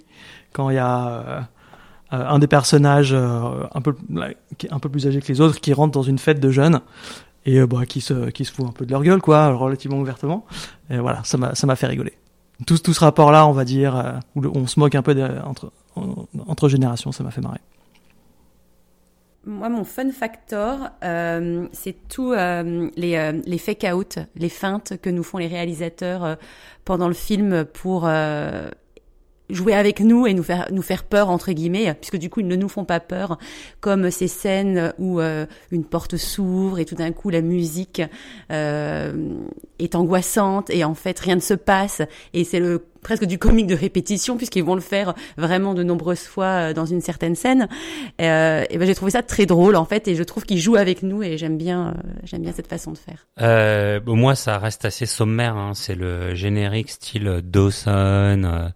quand 0.51 0.69
il 0.69 0.75
y 0.75 0.79
a 0.79 1.07
euh, 1.07 1.41
euh, 2.13 2.27
un 2.29 2.39
des 2.39 2.47
personnages 2.47 3.13
euh, 3.13 3.63
un 3.73 3.81
peu 3.81 3.95
qui 4.57 4.67
est 4.67 4.73
un 4.73 4.79
peu 4.79 4.89
plus 4.89 5.07
âgé 5.07 5.21
que 5.21 5.27
les 5.27 5.41
autres 5.41 5.59
qui 5.59 5.73
rentre 5.73 5.91
dans 5.91 6.03
une 6.03 6.19
fête 6.19 6.39
de 6.39 6.49
jeunes 6.49 6.81
et 7.45 7.59
euh, 7.59 7.67
bah, 7.67 7.85
qui 7.85 8.01
se 8.01 8.29
qui 8.29 8.45
se 8.45 8.51
fout 8.51 8.65
un 8.67 8.71
peu 8.71 8.85
de 8.85 8.91
leur 8.91 9.03
gueule 9.03 9.21
quoi, 9.21 9.53
relativement 9.53 9.97
ouvertement. 9.99 10.45
Et 10.89 10.97
voilà, 10.99 11.21
ça 11.23 11.37
m'a 11.37 11.55
ça 11.55 11.67
m'a 11.67 11.75
fait 11.75 11.87
rigoler. 11.87 12.13
Tout, 12.67 12.77
tout 12.77 12.93
ce 12.93 12.99
rapport-là, 12.99 13.47
on 13.47 13.51
va 13.51 13.65
dire, 13.65 13.95
euh, 13.95 14.13
où 14.35 14.45
on 14.55 14.67
se 14.67 14.79
moque 14.79 14.95
un 14.95 15.01
peu 15.01 15.15
entre, 15.43 15.71
en- 15.95 16.27
entre 16.47 16.69
générations, 16.69 17.11
ça 17.11 17.23
m'a 17.23 17.31
fait 17.31 17.41
marrer. 17.41 17.59
Moi, 19.45 19.67
mon 19.67 19.83
fun 19.83 20.09
factor, 20.11 20.89
euh, 21.03 21.67
c'est 21.73 22.07
tout 22.07 22.31
euh, 22.31 22.89
les, 22.95 23.15
euh, 23.17 23.41
les 23.45 23.57
fake-out, 23.57 24.19
les 24.35 24.47
feintes 24.47 24.93
que 25.01 25.09
nous 25.09 25.23
font 25.23 25.37
les 25.37 25.47
réalisateurs 25.47 26.23
euh, 26.23 26.35
pendant 26.85 27.09
le 27.09 27.13
film 27.13 27.65
pour 27.65 28.05
euh, 28.07 28.69
jouer 29.53 29.73
avec 29.73 29.99
nous 29.99 30.27
et 30.27 30.33
nous 30.33 30.43
faire 30.43 30.67
nous 30.71 30.81
faire 30.81 31.03
peur 31.03 31.29
entre 31.29 31.51
guillemets, 31.51 31.93
puisque 31.95 32.17
du 32.17 32.29
coup 32.29 32.39
ils 32.41 32.47
ne 32.47 32.55
nous 32.55 32.69
font 32.69 32.85
pas 32.85 32.99
peur, 32.99 33.37
comme 33.79 34.11
ces 34.11 34.27
scènes 34.27 34.93
où 34.99 35.19
euh, 35.19 35.45
une 35.71 35.83
porte 35.83 36.17
s'ouvre 36.17 36.79
et 36.79 36.85
tout 36.85 36.95
d'un 36.95 37.11
coup 37.11 37.29
la 37.29 37.41
musique 37.41 38.01
euh, 38.51 39.13
est 39.79 39.95
angoissante 39.95 40.69
et 40.69 40.83
en 40.83 40.95
fait 40.95 41.19
rien 41.19 41.35
ne 41.35 41.41
se 41.41 41.53
passe 41.53 42.01
et 42.33 42.43
c'est 42.43 42.59
le 42.59 42.83
presque 43.03 43.25
du 43.25 43.37
comique 43.37 43.67
de 43.67 43.75
répétition 43.75 44.37
puisqu'ils 44.37 44.63
vont 44.63 44.73
le 44.73 44.81
faire 44.81 45.13
vraiment 45.37 45.75
de 45.75 45.83
nombreuses 45.83 46.23
fois 46.23 46.45
euh, 46.45 46.73
dans 46.73 46.85
une 46.85 47.01
certaine 47.01 47.35
scène. 47.35 47.67
Euh, 48.21 48.63
et 48.69 48.77
ben 48.77 48.87
j'ai 48.87 48.95
trouvé 48.95 49.11
ça 49.11 49.21
très 49.21 49.45
drôle 49.45 49.75
en 49.75 49.85
fait 49.85 50.07
et 50.07 50.15
je 50.15 50.23
trouve 50.23 50.45
qu'ils 50.45 50.59
jouent 50.59 50.77
avec 50.77 51.03
nous 51.03 51.21
et 51.21 51.37
j'aime 51.37 51.57
bien 51.57 51.89
euh, 51.89 52.09
j'aime 52.23 52.41
bien 52.41 52.53
cette 52.53 52.67
façon 52.67 52.91
de 52.91 52.97
faire. 52.97 53.27
Euh, 53.41 53.99
moi, 54.05 54.33
ça 54.35 54.57
reste 54.57 54.85
assez 54.85 55.05
sommaire. 55.05 55.55
Hein. 55.57 55.73
C'est 55.75 55.95
le 55.95 56.33
générique 56.33 56.89
style 56.89 57.41
Dawson, 57.43 58.71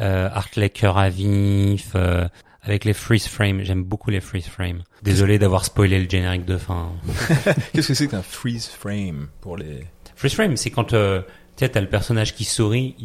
euh, 0.00 0.28
Hartley 0.32 0.70
cœur 0.70 0.98
à 0.98 1.08
vif, 1.08 1.92
euh, 1.94 2.26
avec 2.62 2.84
les 2.84 2.92
freeze 2.92 3.26
frames. 3.26 3.62
J'aime 3.62 3.82
beaucoup 3.84 4.10
les 4.10 4.20
freeze 4.20 4.46
frames. 4.46 4.82
Désolé 5.02 5.38
d'avoir 5.38 5.64
spoilé 5.64 6.02
le 6.02 6.08
générique 6.08 6.44
de 6.44 6.56
fin. 6.58 6.90
Qu'est-ce 7.72 7.88
que 7.88 7.94
c'est 7.94 8.08
qu'un 8.08 8.22
freeze 8.22 8.66
frame 8.66 9.28
pour 9.40 9.56
les 9.56 9.86
Freeze 10.16 10.34
frame, 10.34 10.56
c'est 10.56 10.70
quand 10.70 10.94
euh, 10.94 11.20
tu 11.56 11.64
sais, 11.64 11.68
t'as 11.68 11.80
le 11.80 11.88
personnage 11.88 12.34
qui 12.34 12.44
sourit, 12.44 12.96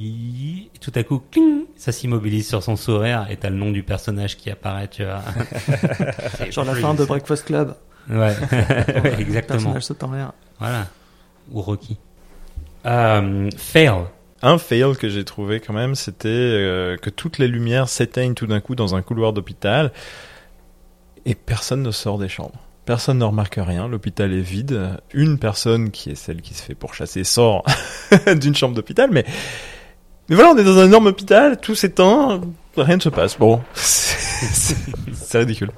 et 0.76 0.80
tout 0.80 0.92
à 0.96 1.04
coup, 1.04 1.22
cling, 1.32 1.66
ça 1.76 1.92
s'immobilise 1.92 2.48
sur 2.48 2.64
son 2.64 2.76
sourire, 2.76 3.28
et 3.30 3.38
t'as 3.38 3.50
le 3.52 3.56
nom 3.56 3.70
du 3.70 3.84
personnage 3.84 4.36
qui 4.36 4.50
apparaît, 4.50 4.88
tu 4.88 5.04
vois. 5.04 5.22
Genre 6.50 6.66
la 6.66 6.74
fin 6.76 6.96
de 6.96 7.06
Breakfast 7.06 7.46
Club, 7.46 7.76
Ouais, 8.10 8.16
ouais 8.16 8.36
le 9.16 9.22
exactement. 9.22 9.58
personnage 9.60 9.84
saute 9.84 10.04
en 10.04 10.12
l'air. 10.12 10.34
Voilà. 10.60 10.88
Ou 11.52 11.62
Rocky. 11.62 11.98
Euh, 12.86 13.50
fail. 13.58 14.06
Un 14.46 14.58
fail 14.58 14.98
que 15.00 15.08
j'ai 15.08 15.24
trouvé 15.24 15.62
quand 15.62 15.72
même, 15.72 15.96
c'était 15.96 16.28
euh, 16.28 16.98
que 16.98 17.10
toutes 17.10 17.38
les 17.38 17.48
lumières 17.48 17.88
s'éteignent 17.88 18.34
tout 18.34 18.46
d'un 18.46 18.60
coup 18.60 18.76
dans 18.76 18.94
un 18.94 19.02
couloir 19.02 19.32
d'hôpital 19.32 19.94
et 21.26 21.34
personne 21.34 21.82
ne 21.82 21.92
sort 21.92 22.18
des 22.18 22.28
chambres. 22.28 22.60
Personne 22.84 23.20
ne 23.20 23.24
remarque 23.24 23.58
rien, 23.58 23.88
l'hôpital 23.88 24.34
est 24.34 24.42
vide. 24.42 24.98
Une 25.14 25.40
personne, 25.40 25.92
qui 25.92 26.10
est 26.10 26.16
celle 26.16 26.42
qui 26.42 26.54
se 26.54 26.62
fait 26.62 26.76
pourchasser, 26.76 27.24
sort 27.24 27.64
d'une 28.36 28.54
chambre 28.54 28.76
d'hôpital, 28.76 29.10
mais... 29.14 29.24
mais 30.28 30.36
voilà, 30.36 30.52
on 30.52 30.58
est 30.58 30.66
dans 30.66 30.78
un 30.78 30.88
énorme 30.88 31.08
hôpital, 31.08 31.62
tout 31.62 31.76
s'éteint, 31.76 32.42
rien 32.76 32.98
ne 32.98 33.02
se 33.02 33.08
passe. 33.08 33.38
Bon, 33.38 33.62
c'est 33.74 35.38
ridicule. 35.38 35.72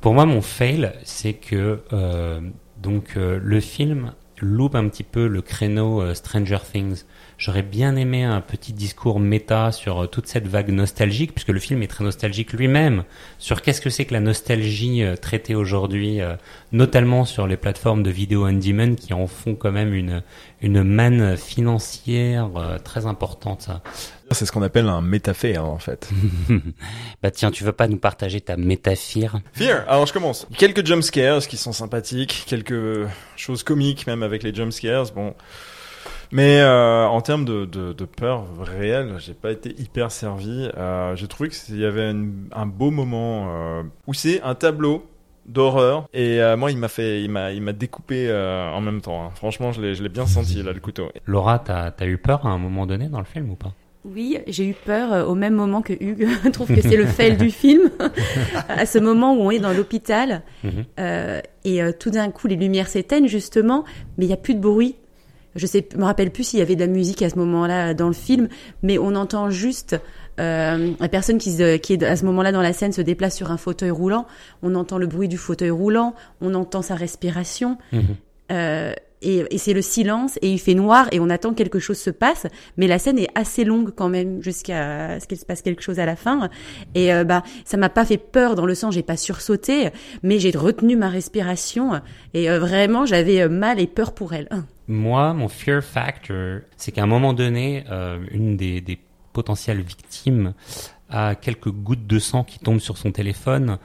Pour 0.00 0.14
moi, 0.14 0.24
mon 0.24 0.40
fail, 0.40 0.90
c'est 1.04 1.34
que 1.34 1.82
euh, 1.92 2.40
donc 2.78 3.18
euh, 3.18 3.38
le 3.42 3.60
film 3.60 4.14
loupe 4.42 4.74
un 4.74 4.88
petit 4.88 5.04
peu 5.04 5.28
le 5.28 5.40
créneau 5.40 6.02
euh, 6.02 6.14
Stranger 6.14 6.58
Things. 6.70 7.04
J'aurais 7.38 7.62
bien 7.62 7.96
aimé 7.96 8.24
un 8.24 8.40
petit 8.40 8.72
discours 8.72 9.20
méta 9.20 9.72
sur 9.72 10.02
euh, 10.02 10.06
toute 10.06 10.26
cette 10.26 10.48
vague 10.48 10.70
nostalgique, 10.70 11.32
puisque 11.32 11.48
le 11.48 11.60
film 11.60 11.82
est 11.82 11.86
très 11.86 12.04
nostalgique 12.04 12.52
lui-même, 12.52 13.04
sur 13.38 13.62
qu'est-ce 13.62 13.80
que 13.80 13.88
c'est 13.88 14.04
que 14.04 14.12
la 14.12 14.20
nostalgie 14.20 15.02
euh, 15.02 15.16
traitée 15.16 15.54
aujourd'hui, 15.54 16.20
notamment 16.72 17.24
sur 17.24 17.46
les 17.46 17.56
plateformes 17.56 18.02
de 18.02 18.10
vidéo 18.10 18.46
on 18.46 18.94
qui 18.96 19.14
en 19.14 19.26
font 19.26 19.54
quand 19.54 19.70
même 19.70 19.94
une, 19.94 20.22
une 20.60 20.82
manne 20.82 21.36
financière 21.36 22.50
très 22.84 23.06
importante. 23.06 23.70
Ça. 24.32 24.38
C'est 24.40 24.46
ce 24.46 24.52
qu'on 24.52 24.62
appelle 24.62 24.88
un 24.88 25.00
métaphère, 25.00 25.64
en 25.64 25.78
fait. 25.78 26.10
bah 27.22 27.30
tiens, 27.30 27.50
tu 27.50 27.64
veux 27.64 27.72
pas 27.72 27.86
nous 27.88 27.98
partager 27.98 28.40
ta 28.40 28.56
métaphore 28.56 29.40
Fear, 29.52 29.84
alors 29.88 30.06
je 30.06 30.12
commence. 30.12 30.46
Quelques 30.58 30.84
jumpscares 30.86 31.46
qui 31.46 31.56
sont 31.56 31.72
sympathiques, 31.72 32.44
quelques 32.46 33.06
choses 33.36 33.62
comiques 33.62 34.06
même 34.06 34.22
avec 34.22 34.42
les 34.42 34.54
jumpscares, 34.54 35.06
bon. 35.14 35.34
Mais 36.30 36.60
euh, 36.60 37.04
en 37.06 37.20
termes 37.20 37.44
de, 37.44 37.66
de, 37.66 37.92
de 37.92 38.04
peur 38.06 38.44
réelle, 38.60 39.16
j'ai 39.18 39.34
pas 39.34 39.52
été 39.52 39.74
hyper 39.78 40.10
servi. 40.10 40.68
Euh, 40.78 41.14
j'ai 41.14 41.28
trouvé 41.28 41.50
qu'il 41.50 41.78
y 41.78 41.84
avait 41.84 42.10
une- 42.10 42.48
un 42.54 42.66
beau 42.66 42.90
moment 42.90 43.48
euh, 43.50 43.82
où 44.06 44.14
c'est 44.14 44.40
un 44.42 44.54
tableau 44.54 45.06
d'horreur 45.44 46.06
et 46.14 46.40
euh, 46.40 46.56
moi 46.56 46.70
il 46.70 46.78
m'a 46.78 46.86
fait 46.88 47.20
il 47.24 47.28
m'a 47.28 47.50
il 47.50 47.60
m'a 47.62 47.72
découpé 47.72 48.28
euh, 48.30 48.70
en 48.70 48.80
même 48.80 49.00
temps 49.00 49.26
hein. 49.26 49.30
franchement 49.34 49.72
je 49.72 49.82
l'ai 49.82 49.96
je 49.96 50.02
l'ai 50.04 50.08
bien 50.08 50.24
senti 50.24 50.62
là 50.62 50.72
le 50.72 50.78
couteau 50.78 51.10
Laura, 51.26 51.58
t'as 51.58 51.90
as 51.98 52.06
eu 52.06 52.16
peur 52.16 52.46
à 52.46 52.50
un 52.50 52.58
moment 52.58 52.86
donné 52.86 53.08
dans 53.08 53.18
le 53.18 53.24
film 53.24 53.50
ou 53.50 53.56
pas? 53.56 53.72
Oui, 54.04 54.38
j'ai 54.48 54.66
eu 54.66 54.74
peur 54.74 55.12
euh, 55.12 55.24
au 55.24 55.34
même 55.36 55.54
moment 55.54 55.80
que 55.80 55.92
Hugues 55.92 56.26
trouve 56.52 56.68
que 56.74 56.80
c'est 56.82 56.96
le 56.96 57.06
fail 57.06 57.36
du 57.36 57.50
film. 57.50 57.90
à 58.68 58.84
ce 58.86 58.98
moment 58.98 59.34
où 59.34 59.40
on 59.42 59.50
est 59.50 59.60
dans 59.60 59.72
l'hôpital 59.72 60.42
Mhm. 60.64 60.70
euh, 60.98 61.40
et 61.64 61.82
euh, 61.82 61.92
tout 61.96 62.10
d'un 62.10 62.30
coup 62.30 62.48
les 62.48 62.56
lumières 62.56 62.88
s'éteignent 62.88 63.28
justement, 63.28 63.84
mais 64.18 64.24
il 64.26 64.28
y 64.28 64.32
a 64.32 64.36
plus 64.36 64.54
de 64.54 64.60
bruit. 64.60 64.96
Je 65.54 65.66
sais, 65.66 65.86
me 65.96 66.04
rappelle 66.04 66.30
plus 66.30 66.44
s'il 66.44 66.58
y 66.58 66.62
avait 66.62 66.74
de 66.76 66.80
la 66.80 66.86
musique 66.86 67.20
à 67.22 67.28
ce 67.30 67.36
moment-là 67.36 67.92
dans 67.94 68.06
le 68.08 68.14
film, 68.14 68.48
mais 68.82 68.98
on 68.98 69.14
entend 69.14 69.50
juste 69.50 70.00
euh, 70.40 70.92
la 70.98 71.08
personne 71.08 71.36
qui, 71.38 71.52
se- 71.52 71.76
qui 71.76 71.92
est 71.92 72.02
à 72.02 72.16
ce 72.16 72.24
moment-là 72.24 72.52
dans 72.52 72.62
la 72.62 72.72
scène 72.72 72.92
se 72.92 73.02
déplace 73.02 73.36
sur 73.36 73.50
un 73.52 73.58
fauteuil 73.58 73.90
roulant. 73.90 74.26
On 74.62 74.74
entend 74.74 74.96
le 74.96 75.06
bruit 75.06 75.28
du 75.28 75.36
fauteuil 75.36 75.68
roulant, 75.70 76.14
on 76.40 76.54
entend 76.54 76.80
sa 76.82 76.94
respiration. 76.94 77.76
Mhm. 77.92 78.16
Et, 79.22 79.58
c'est 79.58 79.72
le 79.72 79.82
silence 79.82 80.38
et 80.42 80.50
il 80.50 80.58
fait 80.58 80.74
noir 80.74 81.08
et 81.12 81.20
on 81.20 81.30
attend 81.30 81.50
que 81.50 81.56
quelque 81.56 81.78
chose 81.78 81.98
se 81.98 82.10
passe. 82.10 82.46
Mais 82.76 82.86
la 82.86 82.98
scène 82.98 83.18
est 83.18 83.28
assez 83.34 83.64
longue 83.64 83.92
quand 83.94 84.08
même 84.08 84.42
jusqu'à 84.42 85.20
ce 85.20 85.26
qu'il 85.26 85.38
se 85.38 85.44
passe 85.44 85.62
quelque 85.62 85.82
chose 85.82 85.98
à 85.98 86.06
la 86.06 86.16
fin. 86.16 86.50
Et 86.94 87.12
euh, 87.12 87.24
bah 87.24 87.42
ça 87.64 87.76
m'a 87.76 87.88
pas 87.88 88.04
fait 88.04 88.18
peur 88.18 88.54
dans 88.54 88.66
le 88.66 88.74
sens 88.74 88.94
j'ai 88.94 89.02
pas 89.02 89.16
sursauté 89.16 89.90
mais 90.22 90.38
j'ai 90.38 90.50
retenu 90.50 90.96
ma 90.96 91.08
respiration 91.08 92.00
et 92.34 92.50
euh, 92.50 92.58
vraiment 92.58 93.06
j'avais 93.06 93.42
euh, 93.42 93.48
mal 93.48 93.80
et 93.80 93.86
peur 93.86 94.12
pour 94.12 94.32
elle. 94.32 94.48
Moi, 94.88 95.32
mon 95.32 95.48
fear 95.48 95.82
factor, 95.82 96.60
c'est 96.76 96.92
qu'à 96.92 97.04
un 97.04 97.06
moment 97.06 97.32
donné, 97.32 97.84
une 98.32 98.56
des, 98.56 98.80
des 98.80 98.98
potentielles 99.32 99.80
victimes 99.80 100.54
à 101.08 101.34
quelques 101.34 101.70
gouttes 101.70 102.06
de 102.06 102.18
sang 102.18 102.42
qui 102.42 102.58
tombent 102.58 102.80
sur 102.80 102.98
son 102.98 103.12
téléphone 103.12 103.78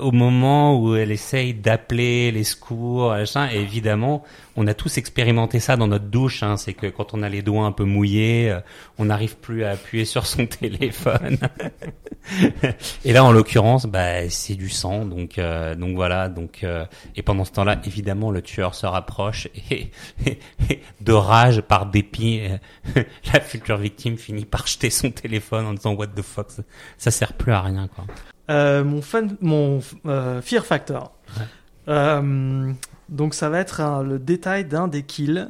au 0.00 0.12
moment 0.12 0.78
où 0.78 0.94
elle 0.96 1.10
essaye 1.10 1.54
d'appeler 1.54 2.30
les 2.32 2.44
secours, 2.44 3.14
et 3.16 3.56
évidemment, 3.56 4.22
on 4.56 4.66
a 4.66 4.74
tous 4.74 4.98
expérimenté 4.98 5.60
ça 5.60 5.76
dans 5.76 5.86
notre 5.86 6.06
douche, 6.06 6.42
hein, 6.42 6.56
c'est 6.56 6.72
que 6.72 6.86
quand 6.86 7.14
on 7.14 7.22
a 7.22 7.28
les 7.28 7.42
doigts 7.42 7.64
un 7.64 7.72
peu 7.72 7.84
mouillés, 7.84 8.50
euh, 8.50 8.60
on 8.98 9.06
n'arrive 9.06 9.36
plus 9.36 9.64
à 9.64 9.70
appuyer 9.72 10.04
sur 10.04 10.26
son 10.26 10.46
téléphone. 10.46 11.38
et 13.04 13.12
là, 13.12 13.24
en 13.24 13.32
l'occurrence, 13.32 13.86
bah, 13.86 14.28
c'est 14.30 14.54
du 14.54 14.70
sang, 14.70 15.04
donc 15.04 15.38
euh, 15.38 15.74
donc 15.74 15.94
voilà, 15.94 16.28
donc 16.28 16.64
et 17.14 17.22
pendant 17.22 17.44
ce 17.44 17.52
temps-là, 17.52 17.80
évidemment, 17.84 18.30
le 18.30 18.42
tueur 18.42 18.74
se 18.74 18.86
rapproche 18.86 19.48
et, 19.70 19.90
de 21.00 21.12
rage, 21.12 21.60
par 21.60 21.86
dépit, 21.86 22.42
la 23.32 23.40
future 23.40 23.76
victime 23.76 24.16
finit 24.16 24.44
par 24.44 24.66
jeter 24.66 24.90
son 24.90 25.10
téléphone 25.10 25.66
en 25.66 25.74
disant 25.74 25.94
What 25.94 26.08
the 26.08 26.22
fuck, 26.22 26.50
ça, 26.50 26.62
ça 26.98 27.10
sert 27.10 27.32
plus 27.34 27.52
à 27.52 27.60
rien, 27.60 27.88
quoi. 27.88 28.04
Euh, 28.48 28.84
mon 28.84 29.02
fan, 29.02 29.36
mon 29.40 29.80
euh, 30.06 30.40
fear 30.40 30.64
factor. 30.64 31.12
Euh, 31.88 32.72
donc 33.08 33.34
ça 33.34 33.48
va 33.48 33.58
être 33.58 34.02
le 34.04 34.18
détail 34.18 34.64
d'un 34.64 34.88
des 34.88 35.02
kills 35.02 35.48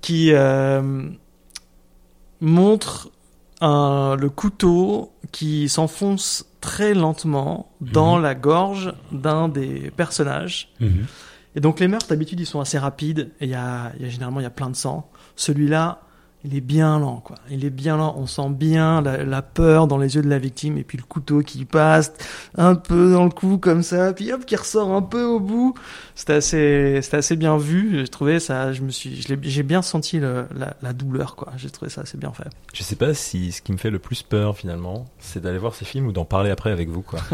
qui 0.00 0.32
montre 2.40 3.10
le 3.60 4.28
couteau 4.28 5.12
qui 5.32 5.68
s'enfonce 5.68 6.46
très 6.60 6.94
lentement 6.94 7.72
dans 7.80 8.16
mhm. 8.16 8.22
la 8.22 8.34
gorge 8.34 8.94
d'un 9.12 9.48
des 9.48 9.90
personnages. 9.96 10.72
Mhm. 10.80 11.06
Et 11.56 11.60
donc 11.60 11.80
les 11.80 11.88
meurtres 11.88 12.08
d'habitude 12.08 12.38
ils 12.40 12.46
sont 12.46 12.60
assez 12.60 12.78
rapides 12.78 13.32
et 13.40 13.46
il 13.46 13.50
y 13.50 13.54
a, 13.54 13.92
y 13.98 14.04
a 14.04 14.08
généralement 14.08 14.40
il 14.40 14.44
y 14.44 14.46
a 14.46 14.50
plein 14.50 14.70
de 14.70 14.76
sang. 14.76 15.10
Celui-là 15.36 16.02
il 16.44 16.56
est 16.56 16.62
bien 16.62 16.98
lent, 16.98 17.20
quoi. 17.22 17.36
Il 17.50 17.64
est 17.66 17.70
bien 17.70 17.98
lent. 17.98 18.14
On 18.16 18.26
sent 18.26 18.48
bien 18.50 19.02
la, 19.02 19.42
peur 19.42 19.86
dans 19.86 19.98
les 19.98 20.14
yeux 20.14 20.22
de 20.22 20.28
la 20.28 20.38
victime 20.38 20.78
et 20.78 20.84
puis 20.84 20.96
le 20.96 21.02
couteau 21.02 21.40
qui 21.40 21.66
passe 21.66 22.12
un 22.56 22.74
peu 22.74 23.12
dans 23.12 23.24
le 23.24 23.30
cou 23.30 23.58
comme 23.58 23.82
ça, 23.82 24.12
puis 24.14 24.32
hop, 24.32 24.46
qui 24.46 24.56
ressort 24.56 24.90
un 24.92 25.02
peu 25.02 25.22
au 25.22 25.38
bout. 25.38 25.74
C'était 26.14 26.34
assez, 26.34 27.00
c'était 27.02 27.18
assez 27.18 27.36
bien 27.36 27.58
vu. 27.58 27.98
J'ai 27.98 28.08
trouvé 28.08 28.40
ça, 28.40 28.72
je 28.72 28.82
me 28.82 28.90
suis, 28.90 29.22
j'ai 29.42 29.62
bien 29.62 29.82
senti 29.82 30.18
la, 30.18 30.46
la, 30.80 30.92
douleur, 30.92 31.36
quoi. 31.36 31.52
J'ai 31.56 31.70
trouvé 31.70 31.90
ça 31.90 32.02
assez 32.02 32.16
bien 32.16 32.32
fait. 32.32 32.48
Je 32.72 32.82
sais 32.82 32.96
pas 32.96 33.12
si 33.12 33.52
ce 33.52 33.60
qui 33.60 33.72
me 33.72 33.78
fait 33.78 33.90
le 33.90 33.98
plus 33.98 34.22
peur 34.22 34.56
finalement, 34.56 35.06
c'est 35.18 35.42
d'aller 35.42 35.58
voir 35.58 35.74
ces 35.74 35.84
films 35.84 36.06
ou 36.06 36.12
d'en 36.12 36.24
parler 36.24 36.50
après 36.50 36.70
avec 36.70 36.88
vous, 36.88 37.02
quoi. 37.02 37.20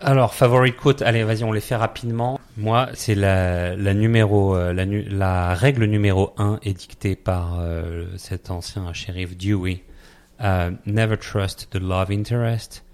Alors, 0.00 0.34
favorite 0.34 0.76
quote, 0.76 1.02
allez, 1.02 1.22
vas-y, 1.22 1.44
on 1.44 1.52
les 1.52 1.60
fait 1.60 1.76
rapidement. 1.76 2.40
Moi, 2.56 2.90
c'est 2.94 3.14
la, 3.14 3.74
la 3.76 3.92
euh, 3.92 5.54
règle 5.54 5.84
numéro 5.86 6.34
1 6.36 6.60
est 6.62 6.74
dictée 6.74 7.16
par 7.16 7.58
euh, 7.58 8.06
cet 8.18 8.50
ancien 8.50 8.92
shérif 8.92 9.36
Dewey. 9.36 9.82
Uh, 10.38 10.76
never 10.84 11.16
trust 11.16 11.70
the 11.70 11.78
love 11.80 12.10
interest. 12.10 12.84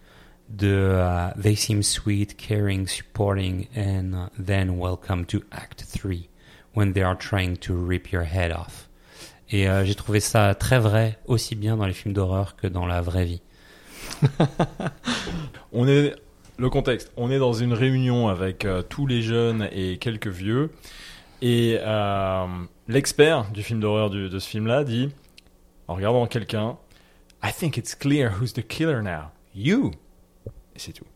Uh, 0.63 1.33
they 1.37 1.57
seem 1.57 1.83
sweet, 1.83 2.37
caring, 2.37 2.87
supporting, 2.87 3.69
and 3.75 4.15
uh, 4.15 4.29
then 4.39 4.79
welcome 4.79 5.25
to 5.27 5.43
Act 5.51 5.83
3 5.83 6.29
when 6.75 6.93
they 6.93 7.03
are 7.03 7.17
trying 7.17 7.57
to 7.57 7.75
rip 7.75 8.13
your 8.13 8.25
head 8.25 8.53
off. 8.53 8.89
Et 9.51 9.69
euh, 9.69 9.85
j'ai 9.85 9.95
trouvé 9.95 10.21
ça 10.21 10.55
très 10.55 10.79
vrai, 10.79 11.19
aussi 11.27 11.55
bien 11.55 11.77
dans 11.77 11.87
les 11.87 11.95
films 11.95 12.15
d'horreur 12.15 12.55
que 12.55 12.67
dans 12.67 12.87
la 12.87 13.01
vraie 13.01 13.25
vie. 13.25 13.43
on 15.73 15.89
est 15.89 16.15
le 16.59 16.69
contexte. 16.69 17.13
On 17.17 17.31
est 17.31 17.39
dans 17.39 17.53
une 17.53 17.73
réunion 17.73 18.29
avec 18.29 18.65
euh, 18.65 18.83
tous 18.83 19.07
les 19.07 19.23
jeunes 19.23 19.69
et 19.73 19.97
quelques 19.99 20.29
vieux. 20.29 20.71
Et 21.41 21.79
euh, 21.81 22.47
l'expert 22.89 23.51
du 23.53 23.63
film 23.63 23.79
d'horreur 23.81 24.11
de 24.11 24.39
ce 24.39 24.49
film-là 24.49 24.83
dit, 24.83 25.11
en 25.87 25.95
regardant 25.95 26.27
quelqu'un, 26.27 26.77
I 27.43 27.53
think 27.57 27.77
it's 27.77 27.95
clear 27.95 28.33
who's 28.41 28.53
the 28.53 28.67
killer 28.67 29.01
now. 29.03 29.31
You. 29.55 29.93
Et 30.75 30.79
c'est 30.79 30.93
tout. 30.93 31.07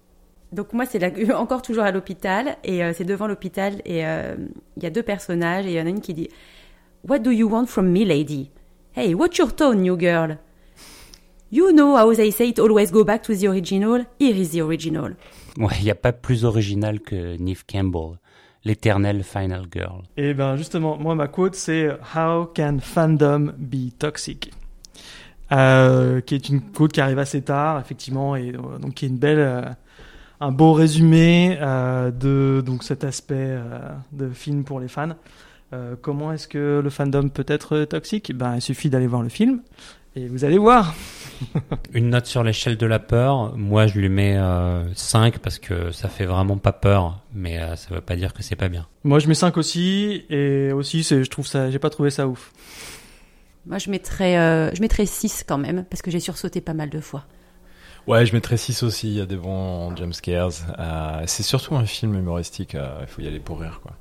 Donc 0.52 0.72
moi, 0.72 0.86
c'est 0.86 1.32
encore 1.34 1.62
toujours 1.62 1.82
à 1.82 1.90
l'hôpital 1.90 2.56
et 2.62 2.84
euh, 2.84 2.92
c'est 2.94 3.04
devant 3.04 3.26
l'hôpital 3.26 3.82
et 3.84 4.00
il 4.00 4.82
y 4.82 4.86
a 4.86 4.90
deux 4.90 5.02
personnages 5.02 5.66
et 5.66 5.70
il 5.70 5.74
y 5.74 5.80
en 5.80 5.86
a 5.86 5.90
une 5.90 6.00
qui 6.00 6.14
dit 6.14 6.28
What 7.08 7.18
do 7.18 7.32
you 7.32 7.48
want 7.48 7.66
from 7.66 7.90
me, 7.90 8.04
lady? 8.04 8.50
Hey, 8.94 9.14
what's 9.14 9.38
your 9.38 9.52
tone, 9.52 9.82
new 9.82 9.98
girl? 9.98 10.36
You 11.52 11.70
know 11.72 11.98
how 11.98 12.14
they 12.14 12.30
say 12.30 12.48
it 12.48 12.58
always 12.58 12.90
go 12.90 13.04
back 13.04 13.22
to 13.24 13.34
the 13.36 13.46
original. 13.46 14.06
Here 14.18 14.34
is 14.34 14.52
the 14.52 14.62
original. 14.62 15.16
Ouais, 15.58 15.74
il 15.80 15.84
n'y 15.84 15.90
a 15.90 15.94
pas 15.94 16.14
plus 16.14 16.46
original 16.46 16.98
que 17.00 17.36
Neve 17.36 17.64
Campbell, 17.66 18.18
l'éternelle 18.64 19.22
final 19.22 19.66
girl. 19.70 20.00
Et 20.16 20.30
eh 20.30 20.34
ben 20.34 20.56
justement, 20.56 20.96
moi 20.96 21.14
ma 21.14 21.28
quote 21.28 21.54
c'est 21.54 21.90
How 22.16 22.46
can 22.46 22.78
fandom 22.80 23.52
be 23.58 23.92
toxic? 23.98 24.50
Euh, 25.52 26.22
qui 26.22 26.36
est 26.36 26.48
une 26.48 26.62
quote 26.62 26.92
qui 26.92 27.02
arrive 27.02 27.18
assez 27.18 27.42
tard, 27.42 27.78
effectivement, 27.78 28.34
et 28.34 28.54
euh, 28.54 28.78
donc 28.78 28.94
qui 28.94 29.04
est 29.04 29.08
une 29.08 29.18
belle, 29.18 29.38
euh, 29.38 29.62
un 30.40 30.52
beau 30.52 30.72
résumé 30.72 31.58
euh, 31.60 32.10
de 32.10 32.62
donc 32.64 32.82
cet 32.82 33.04
aspect 33.04 33.34
euh, 33.36 33.90
de 34.12 34.30
film 34.30 34.64
pour 34.64 34.80
les 34.80 34.88
fans. 34.88 35.16
comment 36.00 36.32
est-ce 36.32 36.48
que 36.48 36.80
le 36.82 36.90
fandom 36.90 37.28
peut 37.28 37.44
être 37.46 37.84
toxique? 37.84 38.32
Ben, 38.34 38.54
il 38.54 38.62
suffit 38.62 38.88
d'aller 38.88 39.06
voir 39.06 39.22
le 39.22 39.28
film 39.28 39.60
et 40.16 40.26
vous 40.28 40.44
allez 40.44 40.58
voir. 40.58 40.94
Une 41.92 42.10
note 42.10 42.26
sur 42.26 42.44
l'échelle 42.44 42.76
de 42.76 42.86
la 42.86 42.98
peur. 42.98 43.56
Moi, 43.56 43.86
je 43.86 43.98
lui 43.98 44.08
mets 44.08 44.36
euh, 44.36 44.92
5 44.94 45.38
parce 45.38 45.58
que 45.58 45.90
ça 45.90 46.08
fait 46.08 46.26
vraiment 46.26 46.58
pas 46.58 46.72
peur, 46.72 47.20
mais 47.32 47.58
euh, 47.58 47.76
ça 47.76 47.94
veut 47.94 48.00
pas 48.00 48.16
dire 48.16 48.32
que 48.32 48.42
c'est 48.42 48.56
pas 48.56 48.68
bien. 48.68 48.86
Moi, 49.04 49.18
je 49.18 49.28
mets 49.28 49.34
5 49.34 49.56
aussi, 49.56 50.24
et 50.28 50.72
aussi, 50.72 51.02
je 51.02 51.28
trouve 51.28 51.46
ça, 51.46 51.70
j'ai 51.70 51.78
pas 51.78 51.90
trouvé 51.90 52.10
ça 52.10 52.28
ouf. 52.28 52.52
Moi, 53.66 53.78
je 53.78 53.90
mettrais, 53.90 54.38
euh, 54.38 54.74
je 54.74 54.80
mettrais 54.80 55.06
6 55.06 55.44
quand 55.46 55.58
même, 55.58 55.84
parce 55.88 56.02
que 56.02 56.10
j'ai 56.10 56.20
sursauté 56.20 56.60
pas 56.60 56.74
mal 56.74 56.90
de 56.90 57.00
fois. 57.00 57.24
Ouais, 58.06 58.26
je 58.26 58.34
mettrais 58.34 58.56
6 58.56 58.82
aussi. 58.82 59.08
Il 59.08 59.18
y 59.18 59.20
a 59.20 59.26
des 59.26 59.36
bons 59.36 59.94
jumpscares. 59.94 60.50
Euh, 60.78 61.22
c'est 61.26 61.44
surtout 61.44 61.76
un 61.76 61.86
film 61.86 62.14
humoristique. 62.14 62.74
Il 62.74 63.06
faut 63.06 63.22
y 63.22 63.28
aller 63.28 63.38
pour 63.38 63.60
rire, 63.60 63.80
quoi. 63.80 63.92